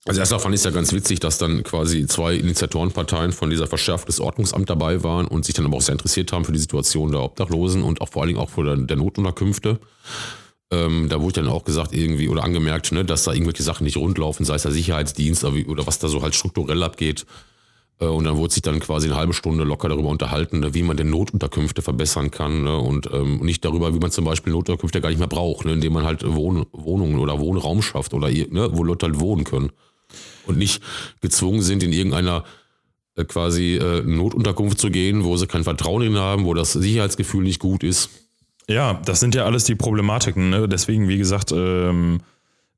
also 0.09 0.21
erstmal 0.21 0.41
fand 0.41 0.55
ich 0.55 0.61
es 0.61 0.65
ja 0.65 0.71
ganz 0.71 0.93
witzig, 0.93 1.21
dass 1.21 1.37
dann 1.37 1.63
quasi 1.63 2.07
zwei 2.07 2.35
Initiatorenparteien 2.35 3.33
von 3.33 3.51
dieser 3.51 3.67
Verschärfung 3.67 4.07
des 4.07 4.21
Ordnungsamt 4.21 4.71
dabei 4.71 5.03
waren 5.03 5.27
und 5.27 5.45
sich 5.45 5.55
dann 5.55 5.67
aber 5.67 5.77
auch 5.77 5.83
sehr 5.83 5.93
interessiert 5.93 6.33
haben 6.33 6.47
für 6.47 6.53
die 6.53 6.59
Situation 6.59 7.13
der 7.13 7.23
Obdachlosen 7.23 7.83
und 7.83 8.01
auch 8.01 8.09
vor 8.09 8.23
allen 8.23 8.29
Dingen 8.29 8.41
auch 8.41 8.49
vor 8.49 8.65
der, 8.65 8.77
der 8.77 8.97
Notunterkünfte. 8.97 9.79
Ähm, 10.71 11.09
da 11.11 11.21
wurde 11.21 11.43
dann 11.43 11.49
auch 11.49 11.65
gesagt 11.65 11.93
irgendwie 11.93 12.29
oder 12.29 12.43
angemerkt, 12.43 12.91
ne, 12.93 13.05
dass 13.05 13.25
da 13.25 13.33
irgendwelche 13.33 13.63
Sachen 13.63 13.85
nicht 13.85 13.97
rundlaufen, 13.97 14.47
sei 14.47 14.55
es 14.55 14.63
der 14.63 14.73
Sicherheitsdienst 14.73 15.45
oder, 15.45 15.87
was 15.87 15.99
da 15.99 16.09
so 16.09 16.23
halt 16.23 16.35
strukturell 16.35 16.83
abgeht. 16.83 17.27
Äh, 18.01 18.07
und 18.07 18.25
dann 18.25 18.37
wurde 18.39 18.55
sich 18.55 18.63
dann 18.63 18.81
quasi 18.81 19.09
eine 19.09 19.17
halbe 19.17 19.35
Stunde 19.35 19.65
locker 19.65 19.91
darüber 19.91 20.09
unterhalten, 20.09 20.61
ne, 20.61 20.73
wie 20.73 20.83
man 20.83 20.97
denn 20.97 21.11
Notunterkünfte 21.11 21.83
verbessern 21.83 22.31
kann 22.31 22.65
ne, 22.65 22.79
und 22.79 23.11
ähm, 23.13 23.41
nicht 23.41 23.63
darüber, 23.65 23.95
wie 23.95 23.99
man 23.99 24.11
zum 24.11 24.25
Beispiel 24.25 24.55
Notunterkünfte 24.55 25.03
gar 25.03 25.11
nicht 25.11 25.19
mehr 25.19 25.29
braucht, 25.29 25.67
ne, 25.67 25.73
indem 25.73 25.93
man 25.93 26.05
halt 26.05 26.23
Wohn 26.27 26.67
Wohnungen 26.73 27.19
oder 27.19 27.41
Wohnraum 27.41 27.83
schafft 27.83 28.15
oder 28.15 28.29
ne, 28.29 28.71
wo 28.73 28.85
Leute 28.85 29.07
halt 29.07 29.21
wohnen 29.21 29.45
können 29.45 29.71
und 30.47 30.59
nicht 30.59 30.83
gezwungen 31.21 31.63
sind, 31.63 31.83
in 31.83 31.93
irgendeiner 31.93 32.45
äh, 33.17 33.25
quasi 33.25 33.77
äh, 33.77 34.03
Notunterkunft 34.03 34.79
zu 34.79 34.91
gehen, 34.91 35.25
wo 35.25 35.37
sie 35.37 35.47
kein 35.47 35.65
Vertrauen 35.65 36.03
in 36.03 36.17
haben, 36.17 36.45
wo 36.45 36.55
das 36.55 36.73
Sicherheitsgefühl 36.73 37.43
nicht 37.43 37.61
gut 37.61 37.83
ist. 37.83 38.11
Ja, 38.69 39.01
das 39.05 39.21
sind 39.21 39.35
ja 39.35 39.45
alles 39.45 39.65
die 39.65 39.75
Problematiken. 39.75 40.51
Ne? 40.51 40.69
Deswegen, 40.69 41.09
wie 41.09 41.19
gesagt, 41.19 41.53
ähm, 41.53 42.21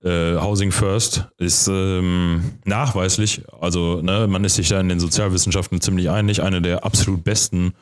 äh, 0.03 0.37
Housing 0.37 0.73
First 0.73 1.27
ist 1.37 1.69
ähm, 1.69 2.53
nachweislich, 2.65 3.43
also 3.61 4.01
ne, 4.01 4.27
man 4.29 4.45
ist 4.45 4.55
sich 4.55 4.69
da 4.69 4.81
in 4.81 4.89
den 4.89 5.01
Sozialwissenschaften 5.01 5.81
ziemlich 5.81 6.09
einig, 6.09 6.43
eine 6.43 6.63
der 6.63 6.85
absolut 6.85 7.25
besten 7.25 7.75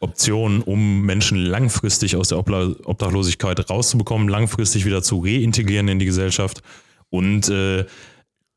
Optionen, 0.00 0.62
um 0.62 1.02
Menschen 1.02 1.38
langfristig 1.38 2.16
aus 2.16 2.28
der 2.28 2.38
Obla 2.38 2.74
Obdachlosigkeit 2.84 3.70
rauszubekommen, 3.70 4.28
langfristig 4.28 4.84
wieder 4.84 5.02
zu 5.02 5.20
reintegrieren 5.20 5.86
in 5.86 6.00
die 6.00 6.06
Gesellschaft. 6.06 6.62
Und 7.10 7.48
äh, 7.48 7.84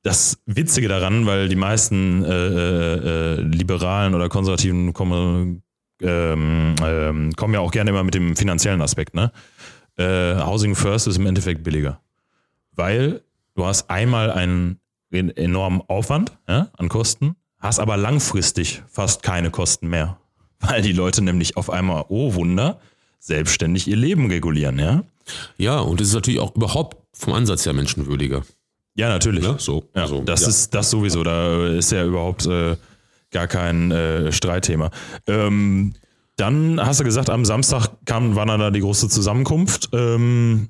das 0.06 0.38
Witzige 0.46 0.88
daran, 0.88 1.26
weil 1.26 1.50
die 1.50 1.56
meisten 1.56 2.24
äh, 2.24 2.30
äh, 2.30 3.40
äh, 3.40 3.42
liberalen 3.42 4.14
oder 4.14 4.30
konservativen 4.30 4.94
kommen, 4.94 5.64
ähm, 6.00 6.76
ähm, 6.84 7.34
kommen 7.36 7.56
ja 7.56 7.60
auch 7.60 7.72
gerne 7.72 7.90
immer 7.90 8.04
mit 8.04 8.14
dem 8.14 8.36
finanziellen 8.36 8.84
Aspekt. 8.84 9.16
Ne? 9.16 9.32
Äh, 9.98 10.36
Housing 10.36 10.76
First 10.76 11.08
ist 11.08 11.18
im 11.18 11.26
Endeffekt 11.26 11.64
billiger, 11.64 12.00
weil 12.74 13.22
du 13.56 13.66
hast 13.66 13.90
einmal 13.90 14.30
einen 14.30 14.80
enormen 15.10 15.82
Aufwand 15.88 16.38
ja, 16.48 16.70
an 16.78 16.88
Kosten, 16.88 17.36
hast 17.58 17.80
aber 17.80 17.98
langfristig 17.98 18.84
fast 18.88 19.24
keine 19.24 19.50
Kosten 19.50 19.88
mehr, 19.88 20.20
weil 20.60 20.84
die 20.84 20.94
Leute 20.94 21.24
nämlich 21.24 21.58
auf 21.58 21.72
einmal, 21.72 22.06
oh 22.10 22.36
Wunder, 22.36 22.80
selbstständig 23.18 23.88
ihr 23.88 23.98
Leben 23.98 24.30
regulieren. 24.30 24.78
Ja, 24.78 25.04
Ja, 25.58 25.80
und 25.80 26.00
es 26.00 26.10
ist 26.10 26.14
natürlich 26.14 26.40
auch 26.40 26.56
überhaupt 26.56 26.98
vom 27.12 27.34
Ansatz 27.34 27.66
her 27.66 27.74
menschenwürdiger. 27.74 28.44
Ja 28.96 29.10
natürlich. 29.10 29.44
Ne? 29.44 29.56
So, 29.60 29.90
Ja, 29.96 30.08
so, 30.08 30.22
das 30.22 30.42
ja. 30.42 30.48
ist 30.48 30.74
das 30.74 30.90
sowieso. 30.90 31.24
Da 31.24 31.68
ist 31.68 31.92
ja 31.92 32.06
überhaupt 32.06 32.46
äh, 32.46 32.76
gar 33.32 33.48
kein 33.48 33.92
äh, 33.92 34.32
Streitthema. 34.32 34.92
Ähm, 35.28 35.94
dann 36.38 36.86
hast 36.86 37.00
du 37.00 37.04
gesagt, 37.04 37.30
am 37.30 37.46
Samstag 37.46 37.88
kam, 38.06 38.36
war 38.36 38.46
dann 38.46 38.60
da 38.60 38.72
die 38.72 38.82
große 38.82 39.08
Zusammenkunft. 39.10 39.90
Ähm, 39.94 40.70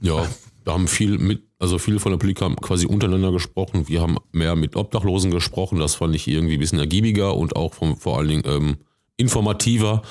Ja, 0.00 0.26
wir 0.64 0.72
haben 0.72 0.88
viel 0.88 1.18
mit, 1.18 1.42
also 1.58 1.78
viele 1.78 1.98
von 1.98 2.12
der 2.12 2.18
Politik 2.18 2.42
haben 2.42 2.56
quasi 2.56 2.86
untereinander 2.86 3.32
gesprochen. 3.32 3.88
Wir 3.88 4.00
haben 4.00 4.16
mehr 4.32 4.54
mit 4.56 4.76
Obdachlosen 4.76 5.30
gesprochen. 5.30 5.78
Das 5.78 5.96
fand 5.96 6.14
ich 6.14 6.28
irgendwie 6.28 6.54
ein 6.54 6.60
bisschen 6.60 6.78
ergiebiger 6.78 7.36
und 7.36 7.56
auch 7.56 7.74
vom, 7.74 7.96
vor 7.96 8.18
allen 8.18 8.28
Dingen 8.28 8.42
ähm, 8.46 8.76
informativer, 9.16 10.02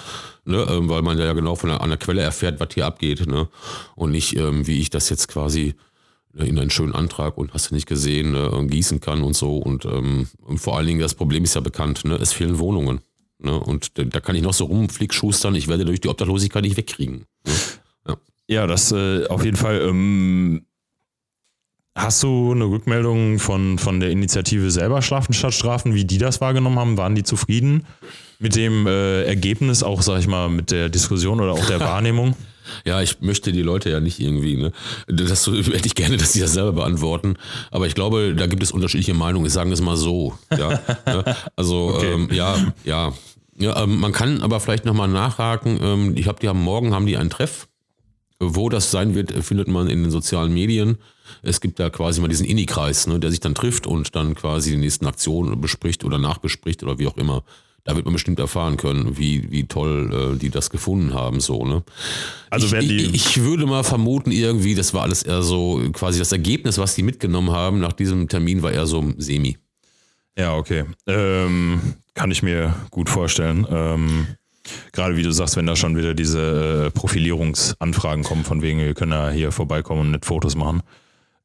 ne, 0.46 0.68
ähm, 0.70 0.90
weil 0.90 1.02
man 1.02 1.18
ja 1.18 1.34
genau 1.34 1.56
von 1.56 1.70
der, 1.70 1.82
an 1.82 1.90
der 1.90 1.98
Quelle 1.98 2.22
erfährt, 2.22 2.60
was 2.60 2.70
hier 2.74 2.86
abgeht. 2.86 3.26
Ne? 3.26 3.48
Und 3.96 4.12
nicht, 4.12 4.36
ähm, 4.36 4.68
wie 4.68 4.80
ich 4.80 4.90
das 4.90 5.10
jetzt 5.10 5.28
quasi 5.30 5.76
in 6.34 6.60
einen 6.60 6.70
schönen 6.70 6.94
Antrag 6.94 7.38
und 7.38 7.54
hast 7.54 7.72
du 7.72 7.76
nicht 7.76 7.88
gesehen, 7.88 8.32
ne, 8.32 8.68
gießen 8.68 9.00
kann 9.00 9.24
und 9.24 9.36
so. 9.36 9.58
Und, 9.58 9.86
ähm, 9.86 10.28
und 10.42 10.60
vor 10.60 10.78
allen 10.78 10.88
Dingen, 10.88 11.00
das 11.00 11.16
Problem 11.16 11.44
ist 11.44 11.56
ja 11.56 11.62
bekannt, 11.62 12.06
ne? 12.06 12.16
es 12.16 12.34
fehlen 12.34 12.60
Wohnungen. 12.60 13.02
Ne? 13.40 13.60
Und 13.60 13.92
da, 13.98 14.20
kann 14.20 14.36
ich 14.36 14.42
noch 14.42 14.54
so 14.54 14.66
rumflickschustern, 14.66 15.56
ich 15.56 15.68
werde 15.68 15.86
durch 15.86 16.02
die 16.02 16.10
Obdachlosigkeit 16.10 16.64
nicht 16.64 16.78
wegkriegen. 16.78 17.26
Ne? 18.06 18.18
ja, 18.48 18.68
das 18.68 18.92
äh, 18.92 19.26
auf 19.28 19.44
jeden 19.44 19.58
Fall. 19.58 19.82
Ähm, 19.82 20.66
hast 21.96 22.22
du 22.22 22.52
eine 22.52 22.66
Rückmeldung 22.66 23.40
von, 23.40 23.80
von 23.80 24.00
der 24.00 24.12
Initiative 24.12 24.70
selber 24.70 25.02
Schlafen 25.02 25.34
statt 25.34 25.56
Strafen, 25.56 25.96
wie 25.96 26.06
die 26.06 26.20
das 26.20 26.42
wahrgenommen 26.42 26.78
haben? 26.78 26.98
Waren 26.98 27.16
die 27.16 27.24
zufrieden 27.24 27.86
mit 28.40 28.56
dem 28.56 28.86
äh, 28.86 29.24
Ergebnis, 29.24 29.82
auch 29.82 30.04
sag 30.04 30.20
ich 30.20 30.28
mal, 30.28 30.48
mit 30.48 30.70
der 30.70 30.90
Diskussion 30.90 31.42
oder 31.42 31.54
auch 31.54 31.66
der 31.66 31.80
Wahrnehmung? 31.82 32.36
Ja, 32.86 33.02
ich 33.02 33.22
möchte 33.22 33.52
die 33.52 33.62
Leute 33.62 33.90
ja 33.90 34.00
nicht 34.00 34.20
irgendwie, 34.20 34.56
ne? 34.58 34.72
Das 35.08 35.48
hätte 35.48 35.86
ich 35.86 35.96
gerne, 35.96 36.18
dass 36.18 36.34
sie 36.34 36.40
das 36.40 36.54
selber 36.54 36.74
beantworten. 36.74 37.38
Aber 37.72 37.88
ich 37.88 37.96
glaube, 37.96 38.36
da 38.36 38.48
gibt 38.48 38.64
es 38.64 38.72
unterschiedliche 38.72 39.14
Meinungen. 39.14 39.46
Ich 39.46 39.54
sage 39.54 39.72
es 39.72 39.82
mal 39.82 39.98
so. 39.98 40.38
Ja, 40.58 40.70
ne? 41.06 41.36
Also 41.56 41.94
Okay. 41.98 42.14
ähm, 42.14 42.30
ja, 42.32 42.56
ja. 42.84 43.14
Ja, 43.60 43.84
ähm, 43.84 44.00
man 44.00 44.12
kann 44.12 44.42
aber 44.42 44.60
vielleicht 44.60 44.86
nochmal 44.86 45.08
nachhaken. 45.08 45.80
Ähm, 45.82 46.14
ich 46.16 46.28
habe 46.28 46.40
die 46.40 46.48
haben 46.48 46.62
morgen 46.62 46.94
haben 46.94 47.06
die 47.08 47.18
einen 47.18 47.30
Treff. 47.30 47.68
Wo 48.40 48.70
das 48.70 48.92
sein 48.92 49.16
wird, 49.16 49.32
findet 49.44 49.68
man 49.68 49.88
in 49.90 50.04
den 50.04 50.12
sozialen 50.12 50.54
Medien. 50.54 51.00
Es 51.42 51.60
gibt 51.60 51.80
da 51.80 51.90
quasi 51.90 52.22
mal 52.22 52.28
diesen 52.28 52.46
Inni-Kreis, 52.46 53.08
ne, 53.08 53.20
der 53.20 53.32
sich 53.32 53.40
dann 53.40 53.56
trifft 53.56 53.88
und 53.88 54.16
dann 54.16 54.36
quasi 54.36 54.72
die 54.72 54.78
nächsten 54.78 55.08
Aktionen 55.08 55.60
bespricht 55.60 56.04
oder 56.04 56.20
nachbespricht 56.20 56.84
oder 56.84 57.00
wie 57.00 57.08
auch 57.08 57.18
immer. 57.18 57.44
Da 57.88 57.96
wird 57.96 58.04
man 58.04 58.14
bestimmt 58.14 58.38
erfahren 58.38 58.76
können, 58.76 59.18
wie, 59.18 59.50
wie 59.50 59.66
toll 59.66 60.34
äh, 60.36 60.38
die 60.38 60.50
das 60.50 60.70
gefunden 60.70 61.14
haben, 61.14 61.40
so, 61.40 61.64
ne? 61.66 61.84
Also 62.50 62.76
ich, 62.76 62.86
die- 62.86 63.06
ich, 63.06 63.14
ich 63.16 63.42
würde 63.44 63.66
mal 63.66 63.84
vermuten, 63.86 64.30
irgendwie, 64.32 64.76
das 64.76 64.94
war 64.94 65.04
alles 65.04 65.24
eher 65.24 65.42
so, 65.42 65.82
quasi 65.94 66.20
das 66.20 66.34
Ergebnis, 66.34 66.78
was 66.78 66.96
die 66.96 67.04
mitgenommen 67.04 67.52
haben 67.52 67.80
nach 67.80 67.94
diesem 67.94 68.28
Termin, 68.28 68.62
war 68.62 68.74
eher 68.74 68.86
so 68.88 69.14
semi. 69.18 69.58
Ja, 70.38 70.54
okay. 70.58 70.84
Ähm, 71.08 71.94
kann 72.14 72.30
ich 72.30 72.44
mir 72.44 72.76
gut 72.92 73.10
vorstellen. 73.10 73.66
Ähm, 73.72 74.28
Gerade 74.92 75.16
wie 75.16 75.24
du 75.24 75.32
sagst, 75.32 75.56
wenn 75.56 75.66
da 75.66 75.78
schon 75.78 75.96
wieder 75.96 76.14
diese 76.14 76.88
äh, 76.88 76.92
Profilierungsanfragen 76.92 78.26
kommen, 78.26 78.44
von 78.44 78.62
wegen, 78.62 78.80
wir 78.80 78.96
können 78.96 79.14
ja 79.14 79.30
hier 79.30 79.54
vorbeikommen 79.54 80.02
und 80.02 80.12
nicht 80.12 80.26
Fotos 80.26 80.58
machen. 80.58 80.84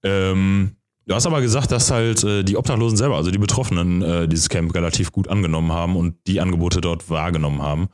Ähm, 0.03 0.73
du 1.07 1.15
hast 1.15 1.27
aber 1.27 1.41
gesagt, 1.41 1.73
dass 1.73 1.91
halt 1.91 2.23
äh, 2.25 2.43
die 2.43 2.57
Obdachlosen 2.57 2.97
selber, 2.97 3.17
also 3.17 3.31
die 3.31 3.39
Betroffenen, 3.39 4.03
äh, 4.03 4.29
dieses 4.29 4.49
Camp 4.49 4.75
relativ 4.75 5.13
gut 5.13 5.29
angenommen 5.29 5.73
haben 5.73 5.97
und 5.97 6.17
die 6.27 6.41
Angebote 6.41 6.81
dort 6.81 7.11
wahrgenommen 7.11 7.63
haben. 7.63 7.89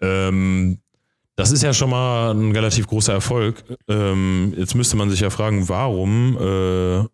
Ähm, 0.00 0.78
das 1.36 1.50
ist 1.50 1.62
ja 1.62 1.72
schon 1.72 1.90
mal 1.90 2.32
ein 2.32 2.52
relativ 2.52 2.86
großer 2.86 3.14
Erfolg. 3.14 3.64
Ähm, 3.88 4.54
jetzt 4.56 4.74
müsste 4.74 4.96
man 4.96 5.10
sich 5.10 5.20
ja 5.20 5.30
fragen, 5.30 5.68
warum 5.68 6.36
äh, 6.38 7.04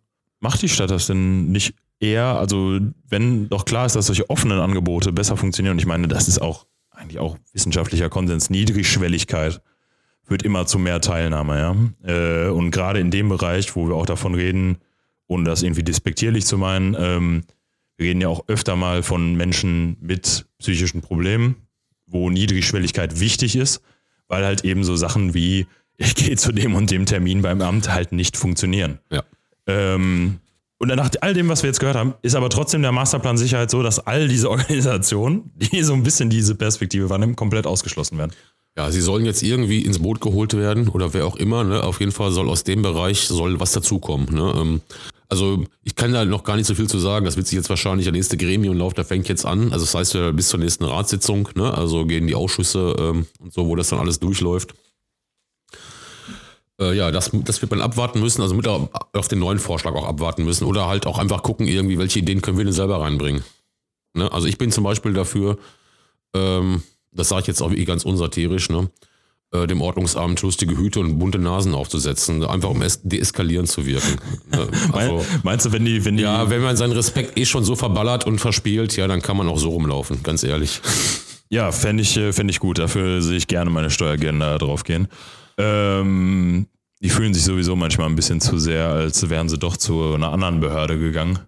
macht 0.41 0.63
die 0.63 0.69
Stadt 0.69 0.91
das 0.91 1.07
denn 1.07 1.51
nicht 1.53 1.75
eher? 2.01 2.39
Also, 2.39 2.81
wenn 3.09 3.49
doch 3.49 3.65
klar 3.65 3.87
ist, 3.87 3.95
dass 3.95 4.07
solche 4.07 4.29
offenen 4.29 4.59
Angebote 4.59 5.13
besser 5.13 5.37
funktionieren, 5.37 5.75
und 5.75 5.79
ich 5.79 5.87
meine, 5.87 6.09
das 6.09 6.29
ist 6.29 6.41
auch 6.41 6.67
eigentlich 6.91 7.21
auch 7.21 7.39
wissenschaftlicher 7.53 8.09
Konsens, 8.09 8.51
Niedrigschwelligkeit 8.51 9.61
führt 10.25 10.43
immer 10.43 10.67
zu 10.67 10.79
mehr 10.79 11.01
Teilnahme, 11.01 11.59
ja. 11.59 12.47
Äh, 12.47 12.51
und 12.51 12.71
gerade 12.71 13.01
in 13.01 13.11
dem 13.11 13.29
Bereich, 13.29 13.75
wo 13.77 13.89
wir 13.89 13.95
auch 13.95 14.05
davon 14.05 14.35
reden, 14.35 14.79
ohne 15.29 15.45
das 15.45 15.63
irgendwie 15.63 15.85
despektierlich 15.85 16.45
zu 16.45 16.59
meinen, 16.59 16.97
ähm, 16.99 17.45
wir 17.97 18.09
reden 18.09 18.21
ja 18.21 18.29
auch 18.29 18.45
öfter 18.49 18.77
mal 18.77 19.03
von 19.03 19.35
Menschen 19.35 19.97
mit 20.01 20.47
psychischen 20.59 21.03
Problemen, 21.03 21.57
wo 22.07 22.31
Niedrigschwelligkeit 22.31 23.21
wichtig 23.21 23.57
ist, 23.57 23.83
weil 24.27 24.45
halt 24.45 24.65
eben 24.65 24.85
so 24.85 24.97
Sachen 24.97 25.35
wie, 25.35 25.67
ich 25.97 26.15
gehe 26.15 26.37
zu 26.37 26.53
dem 26.53 26.75
und 26.75 26.91
dem 26.91 27.07
Termin 27.07 27.43
beim 27.43 27.61
Amt 27.61 27.93
halt 27.93 28.13
nicht 28.13 28.37
funktionieren. 28.37 28.99
Ja. 29.11 29.23
Ähm, 29.67 30.41
und 30.81 30.95
nach 30.95 31.11
all 31.23 31.35
dem, 31.35 31.49
was 31.49 31.65
wir 31.65 31.69
jetzt 31.69 31.81
gehört 31.81 31.97
haben, 31.97 32.15
ist 32.23 32.37
aber 32.37 32.51
trotzdem 32.51 32.83
der 32.83 32.93
Masterplan 32.93 33.37
Sicherheit 33.37 33.69
so, 33.71 33.83
dass 33.83 33.99
all 33.99 34.29
diese 34.29 34.49
Organisationen, 34.51 35.51
die 35.57 35.83
so 35.83 35.93
ein 35.93 36.05
bisschen 36.05 36.31
diese 36.31 36.55
Perspektive 36.55 37.11
wahrnehmen, 37.11 37.37
komplett 37.37 37.67
ausgeschlossen 37.67 38.17
werden. 38.17 38.33
Ja, 38.77 38.93
sie 38.93 39.01
sollen 39.01 39.25
jetzt 39.25 39.43
irgendwie 39.43 39.83
ins 39.83 39.99
Boot 39.99 40.21
geholt 40.21 40.57
werden 40.57 40.89
oder 40.89 41.13
wer 41.13 41.27
auch 41.27 41.35
immer. 41.35 41.65
Ne? 41.65 41.83
Auf 41.83 41.99
jeden 41.99 42.13
Fall 42.13 42.31
soll 42.31 42.49
aus 42.49 42.63
dem 42.63 42.83
Bereich 42.83 43.23
soll 43.23 43.59
was 43.59 43.73
dazukommen. 43.73 44.33
Ne? 44.33 44.55
Ähm, 44.57 44.81
also 45.29 45.65
ich 45.85 45.95
kann 45.95 46.13
da 46.13 46.25
noch 46.25 46.43
gar 46.43 46.57
nicht 46.57 46.67
so 46.67 46.75
viel 46.75 46.89
zu 46.89 46.99
sagen. 46.99 47.27
Das 47.27 47.37
wird 47.37 47.47
sich 47.47 47.57
jetzt 47.57 47.69
wahrscheinlich 47.69 48.05
der 48.05 48.13
nächste 48.13 48.37
Gremiumlauf, 48.37 48.95
der 48.95 49.05
fängt 49.05 49.29
jetzt 49.29 49.45
an. 49.45 49.73
Also 49.73 49.85
das 49.85 49.95
heißt 49.95 50.15
ja 50.15 50.33
bis 50.33 50.49
zur 50.49 50.59
nächsten 50.59 50.85
Ratssitzung. 50.85 51.51
Ne? 51.55 51.73
Also 51.73 52.07
gehen 52.07 52.27
die 52.27 52.35
Ausschüsse 52.35 52.97
ähm, 52.99 53.27
und 53.41 53.53
so, 53.53 53.67
wo 53.67 53.77
das 53.77 53.91
dann 53.91 53.99
alles 53.99 54.21
durchläuft. 54.21 54.75
Äh, 56.81 56.97
ja, 56.97 57.11
das, 57.11 57.31
das 57.33 57.61
wird 57.61 57.71
man 57.71 57.83
abwarten 57.83 58.21
müssen. 58.21 58.41
Also 58.41 58.55
mit 58.55 58.67
auf 58.67 59.29
den 59.29 59.39
neuen 59.39 59.59
Vorschlag 59.59 59.95
auch 59.95 60.07
abwarten 60.07 60.45
müssen 60.45 60.65
oder 60.65 60.89
halt 60.89 61.07
auch 61.07 61.19
einfach 61.19 61.43
gucken, 61.43 61.67
irgendwie, 61.67 61.99
welche 61.99 62.21
Ideen 62.21 62.41
können 62.41 62.57
wir 62.57 62.65
denn 62.65 62.73
selber 62.73 63.01
reinbringen. 63.01 63.45
Ne? 64.15 64.33
Also 64.33 64.47
ich 64.47 64.57
bin 64.57 64.73
zum 64.73 64.85
Beispiel 64.85 65.13
dafür, 65.13 65.59
ähm, 66.35 66.83
das 67.13 67.29
sage 67.29 67.43
ich 67.43 67.47
jetzt 67.49 67.61
auch 67.61 67.73
ganz 67.85 68.05
unsatirisch, 68.05 68.71
ne? 68.71 68.91
Äh, 69.53 69.67
dem 69.67 69.81
Ordnungsamt 69.81 70.43
lustige 70.43 70.77
Hüte 70.77 71.01
und 71.01 71.19
bunte 71.19 71.39
Nasen 71.39 71.75
aufzusetzen, 71.75 72.45
einfach 72.45 72.71
um 72.71 72.83
es 72.83 73.01
deeskalierend 73.03 73.69
zu 73.69 73.87
wirken. 73.87 74.17
Ne? 74.51 74.69
Also, 74.93 75.17
Mein, 75.17 75.41
meinst 75.43 75.67
du, 75.67 75.73
wenn 75.73 75.85
die, 75.85 76.05
wenn 76.05 76.17
die, 76.17 76.23
ja, 76.23 76.49
wenn 76.51 76.63
man 76.63 76.77
seinen 76.77 76.93
Respekt 76.93 77.39
eh 77.39 77.45
schon 77.45 77.65
so 77.65 77.77
verballert 77.77 78.27
und 78.27 78.39
verspielt, 78.39 78.97
ja, 78.97 79.07
dann 79.07 79.21
kann 79.21 79.37
man 79.37 79.49
auch 79.49 79.59
so 79.59 79.71
rumlaufen, 79.71 80.23
ganz 80.23 80.43
ehrlich. 80.43 80.81
Ja, 81.51 81.73
fände 81.73 82.03
ich, 82.03 82.15
äh, 82.19 82.35
fänd 82.35 82.51
ich 82.51 82.61
gut. 82.61 82.79
Dafür 82.79 83.23
sehe 83.23 83.39
ich 83.39 83.47
gerne 83.47 83.71
meine 83.71 83.89
Steuergelder 83.89 84.59
draufgehen. 84.59 85.09
Ähm, 85.57 86.67
die 87.01 87.11
fühlen 87.11 87.33
sich 87.33 87.45
sowieso 87.45 87.77
manchmal 87.77 88.09
ein 88.09 88.17
bisschen 88.17 88.41
zu 88.41 88.59
sehr, 88.59 88.89
als 88.89 89.31
wären 89.31 89.49
sie 89.49 89.57
doch 89.57 89.77
zu 89.77 90.15
einer 90.15 90.33
anderen 90.33 90.59
Behörde 90.59 90.99
gegangen. 90.99 91.39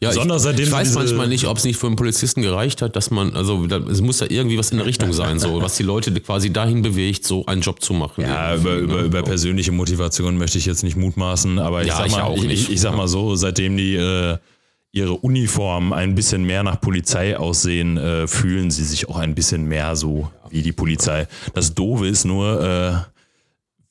Ja, 0.00 0.08
Besonders 0.08 0.38
ich, 0.38 0.44
seitdem 0.44 0.64
ich 0.66 0.72
weiß 0.72 0.94
manchmal 0.94 1.28
nicht, 1.28 1.46
ob 1.46 1.58
es 1.58 1.64
nicht 1.64 1.78
für 1.78 1.86
einen 1.86 1.94
Polizisten 1.94 2.42
gereicht 2.42 2.82
hat, 2.82 2.96
dass 2.96 3.12
man, 3.12 3.34
also 3.34 3.68
da, 3.68 3.76
es 3.78 4.00
muss 4.00 4.18
ja 4.18 4.26
irgendwie 4.28 4.58
was 4.58 4.72
in 4.72 4.78
der 4.78 4.86
Richtung 4.86 5.12
sein, 5.12 5.38
so 5.38 5.62
was 5.62 5.76
die 5.76 5.84
Leute 5.84 6.12
quasi 6.20 6.52
dahin 6.52 6.82
bewegt, 6.82 7.24
so 7.24 7.46
einen 7.46 7.60
Job 7.60 7.82
zu 7.82 7.94
machen. 7.94 8.22
Ja, 8.22 8.56
über, 8.56 8.70
irgendwie, 8.70 8.84
über, 8.92 9.02
ne? 9.02 9.06
über 9.06 9.22
persönliche 9.22 9.70
Motivation 9.70 10.38
möchte 10.38 10.58
ich 10.58 10.66
jetzt 10.66 10.82
nicht 10.82 10.96
mutmaßen, 10.96 11.60
aber 11.60 11.82
ich 11.82 11.88
Ja, 11.88 11.98
sag 11.98 12.06
ich 12.06 12.12
mal, 12.12 12.22
auch 12.22 12.36
ich, 12.38 12.44
nicht. 12.44 12.62
ich, 12.64 12.72
ich 12.72 12.80
sag 12.80 12.96
mal 12.96 13.06
so, 13.06 13.36
seitdem 13.36 13.76
die 13.76 13.94
äh, 13.94 14.38
ihre 14.90 15.12
Uniform 15.12 15.92
ein 15.92 16.16
bisschen 16.16 16.42
mehr 16.44 16.64
nach 16.64 16.80
Polizei 16.80 17.36
aussehen, 17.38 17.96
äh, 17.96 18.26
fühlen 18.26 18.72
sie 18.72 18.84
sich 18.84 19.08
auch 19.08 19.18
ein 19.18 19.36
bisschen 19.36 19.66
mehr 19.66 19.94
so 19.94 20.30
wie 20.50 20.62
die 20.62 20.72
Polizei. 20.72 21.28
Das 21.54 21.74
Doofe 21.74 22.08
ist 22.08 22.24
nur, 22.24 22.60
äh, 22.60 23.15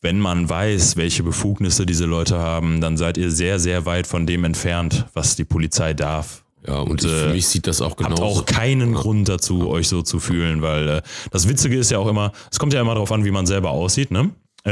wenn 0.06 0.20
man 0.20 0.48
weiß, 0.48 0.98
welche 0.98 1.24
Befugnisse 1.24 1.88
diese 1.88 2.06
Leute 2.06 2.38
haben, 2.38 2.80
dann 2.80 2.96
seid 2.96 3.18
ihr 3.18 3.32
sehr, 3.32 3.58
sehr 3.58 3.88
weit 3.88 4.06
von 4.06 4.28
dem 4.28 4.44
entfernt, 4.44 5.08
was 5.16 5.36
die 5.36 5.46
Polizei 5.46 5.96
darf. 5.96 6.44
Ja, 6.68 6.76
und, 6.76 6.92
Und, 6.92 7.02
für 7.02 7.30
äh, 7.30 7.34
mich 7.34 7.48
sieht 7.48 7.66
das 7.66 7.82
auch 7.82 7.96
genau 7.96 8.12
Habt 8.12 8.22
auch 8.22 8.46
keinen 8.46 8.94
Grund 8.94 9.28
dazu, 9.30 9.68
euch 9.68 9.88
so 9.88 10.04
zu 10.04 10.20
fühlen, 10.20 10.62
weil 10.62 10.88
äh, 10.88 11.02
das 11.32 11.50
Witzige 11.50 11.76
ist 11.76 11.90
ja 11.90 11.98
auch 11.98 12.08
immer, 12.08 12.34
es 12.52 12.60
kommt 12.60 12.72
ja 12.74 12.82
immer 12.82 12.94
darauf 12.94 13.12
an, 13.12 13.26
wie 13.26 13.32
man 13.32 13.48
selber 13.48 13.72
aussieht, 13.72 14.12
ne? 14.12 14.30
Äh, 14.64 14.72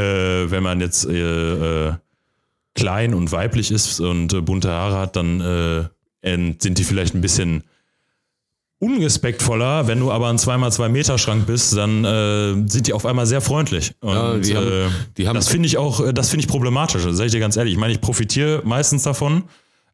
wenn 0.51 0.61
man 0.61 0.79
jetzt 0.79 1.07
äh, 1.07 1.87
äh, 1.87 1.93
klein 2.75 3.15
und 3.15 3.31
weiblich 3.31 3.71
ist 3.71 4.01
und 4.01 4.45
bunte 4.45 4.69
Haare 4.69 4.99
hat, 4.99 5.15
dann 5.15 5.89
sind 6.23 6.77
die 6.77 6.83
vielleicht 6.83 7.15
ein 7.15 7.21
bisschen 7.21 7.63
unrespektvoller. 8.83 9.87
Wenn 9.87 9.99
du 9.99 10.11
aber 10.11 10.27
ein 10.29 10.37
2x2 10.37 10.89
Meter 10.89 11.17
Schrank 11.17 11.45
bist, 11.45 11.75
dann 11.77 12.03
äh, 12.05 12.53
sind 12.69 12.87
die 12.87 12.93
auf 12.93 13.05
einmal 13.05 13.25
sehr 13.25 13.41
freundlich. 13.41 13.93
Und 14.01 14.13
Ja, 14.15 14.37
die 14.37 14.55
haben- 14.55 14.67
äh, 14.67 14.85
die 15.17 15.27
haben- 15.27 15.35
das 15.35 15.47
finde 15.47 15.67
ich 15.67 15.77
auch, 15.77 15.99
äh, 16.05 16.13
das 16.13 16.29
finde 16.29 16.41
ich 16.45 16.47
problematisch. 16.49 17.03
Das 17.03 17.15
sage 17.17 17.27
ich 17.27 17.31
dir 17.33 17.39
ganz 17.39 17.57
ehrlich. 17.57 17.73
Ich 17.73 17.79
meine, 17.79 17.93
ich 17.93 18.01
profitiere 18.01 18.61
meistens 18.65 19.03
davon. 19.03 19.43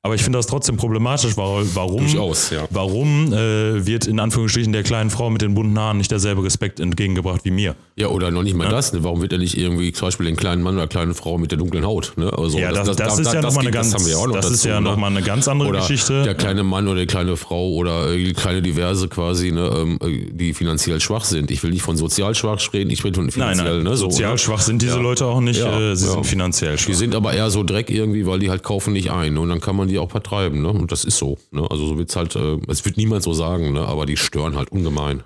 Aber 0.02 0.16
ich 0.16 0.24
finde 0.24 0.40
das 0.40 0.48
trotzdem 0.48 0.78
problematisch, 0.78 1.36
warum, 1.36 1.98
Durchaus, 1.98 2.52
ja. 2.52 2.66
warum 2.70 3.34
äh, 3.34 3.86
wird 3.86 4.08
in 4.08 4.22
Anführungsstrichen 4.22 4.72
der 4.72 4.84
kleinen 4.84 5.10
Frau 5.10 5.30
mit 5.30 5.42
den 5.42 5.56
bunten 5.56 5.78
Haaren 5.78 5.98
nicht 5.98 6.10
derselbe 6.10 6.42
Respekt 6.42 6.80
entgegengebracht 6.80 7.42
wie 7.44 7.52
mir? 7.52 7.76
Ja, 7.98 8.08
oder 8.08 8.32
noch 8.32 8.44
nicht 8.44 8.56
mal 8.56 8.70
das. 8.70 8.94
Ne? 8.94 9.04
Warum 9.04 9.22
wird 9.22 9.34
er 9.34 9.40
nicht 9.40 9.58
irgendwie 9.58 9.92
zum 9.92 10.08
Beispiel 10.08 10.28
den 10.28 10.38
kleinen 10.38 10.62
Mann 10.62 10.76
oder 10.76 10.88
kleine 10.88 11.14
Frau 11.14 11.38
mit 11.38 11.52
der 11.52 11.58
dunklen 11.58 11.86
Haut? 11.86 12.14
Ne? 12.16 12.32
Also 12.32 12.58
Ja, 12.58 12.72
das, 12.72 12.96
das, 12.96 13.20
ist 13.20 13.34
ja 13.34 13.42
nochmal 13.42 13.66
eine 13.66 13.72
ganz, 13.72 13.92
das 13.92 14.10
ja 14.10 14.26
noch 14.26 14.34
das 14.36 14.46
ist 14.46 14.64
dazu, 14.64 14.70
ja 14.70 14.80
ne? 14.80 14.90
noch 14.90 14.96
mal 14.96 15.08
eine 15.08 15.22
ganz 15.22 15.50
andere 15.50 15.68
oder 15.68 15.80
Geschichte. 15.80 16.24
Der 16.24 16.34
kleine 16.34 16.64
Mann 16.64 16.88
oder 16.88 17.02
die 17.02 17.08
kleine 17.08 17.36
Frau 17.36 17.74
oder 17.74 18.14
äh, 18.14 18.24
die 18.24 18.32
kleine 18.32 18.62
Diverse 18.62 19.10
quasi, 19.10 19.52
ne, 19.52 19.70
ähm, 19.82 20.00
äh, 20.02 20.32
die 20.32 20.54
finanziell 20.54 21.02
schwach 21.02 21.26
sind. 21.26 21.52
Ich 21.52 21.62
will 21.62 21.72
nicht 21.72 21.82
von 21.82 21.98
sozial 21.98 22.36
schwach 22.36 22.62
reden, 22.72 22.90
ich 22.90 23.04
will 23.04 23.14
von 23.14 23.26
nein, 23.26 23.34
finanziell. 23.34 23.76
nein, 23.76 23.84
ne, 23.84 23.98
so, 23.98 24.10
sozial 24.10 24.32
ne? 24.32 24.38
schwach 24.38 24.62
sind 24.62 24.82
diese 24.82 24.96
Ja. 24.96 25.02
Leute 25.02 25.26
auch 25.26 25.42
nicht. 25.42 25.60
Ja, 25.60 25.78
äh, 25.78 25.94
sie 25.98 26.06
ja. 26.06 26.14
sind 26.14 26.26
finanziell 26.26 26.78
schwach. 26.78 26.88
Die 26.88 26.96
sind 26.96 27.14
aber 27.16 27.34
eher 27.34 27.50
so 27.50 27.66
Dreck 27.66 27.90
irgendwie, 27.90 28.26
weil 28.26 28.40
die 28.40 28.50
halt 28.50 28.64
kaufen 28.64 28.94
nicht 28.94 29.12
ein. 29.12 29.34
Ne? 29.34 29.42
Und 29.42 29.50
dann 29.50 29.60
kann 29.60 29.76
man 29.90 29.94
die 29.94 30.00
auch 30.00 30.12
vertreiben. 30.12 30.62
Ne? 30.62 30.70
Und 30.70 30.92
das 30.92 31.04
ist 31.04 31.18
so. 31.18 31.38
Ne? 31.52 31.68
Also 31.70 31.88
so 31.88 31.98
wird's 31.98 32.16
halt, 32.16 32.36
äh, 32.36 32.58
es 32.68 32.86
wird 32.86 32.98
niemand 32.98 33.24
so 33.24 33.34
sagen, 33.34 33.74
ne? 33.74 33.82
aber 33.82 34.06
die 34.06 34.18
stören 34.18 34.56
halt 34.56 34.72
ungemein. 34.72 35.24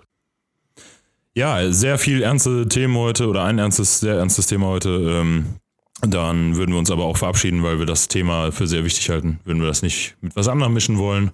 Ja, 1.35 1.71
sehr 1.71 1.97
viel 1.97 2.21
ernste 2.21 2.67
Themen 2.67 2.95
heute 2.95 3.27
oder 3.27 3.43
ein 3.43 3.57
ernstes, 3.57 3.99
sehr 3.99 4.15
ernstes 4.15 4.47
Thema 4.47 4.67
heute. 4.67 4.89
Ähm, 4.89 5.45
dann 6.01 6.55
würden 6.57 6.71
wir 6.71 6.79
uns 6.79 6.91
aber 6.91 7.05
auch 7.05 7.17
verabschieden, 7.17 7.63
weil 7.63 7.79
wir 7.79 7.85
das 7.85 8.07
Thema 8.07 8.51
für 8.51 8.67
sehr 8.67 8.83
wichtig 8.83 9.09
halten. 9.09 9.39
Würden 9.43 9.61
wir 9.61 9.67
das 9.67 9.81
nicht 9.81 10.15
mit 10.21 10.35
was 10.35 10.47
anderem 10.47 10.73
mischen 10.73 10.97
wollen. 10.97 11.31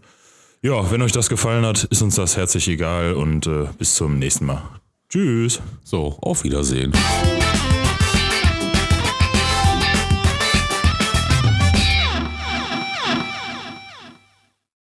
Ja, 0.62 0.92
wenn 0.92 1.02
euch 1.02 1.12
das 1.12 1.30
gefallen 1.30 1.66
hat, 1.66 1.86
ist 1.86 2.02
uns 2.02 2.16
das 2.16 2.38
herzlich 2.38 2.68
egal 2.68 3.14
und 3.14 3.48
äh, 3.48 3.68
bis 3.78 3.96
zum 3.96 4.20
nächsten 4.20 4.46
Mal. 4.46 4.62
Tschüss. 5.10 5.62
So, 5.84 6.18
auf 6.22 6.44
Wiedersehen. 6.44 6.94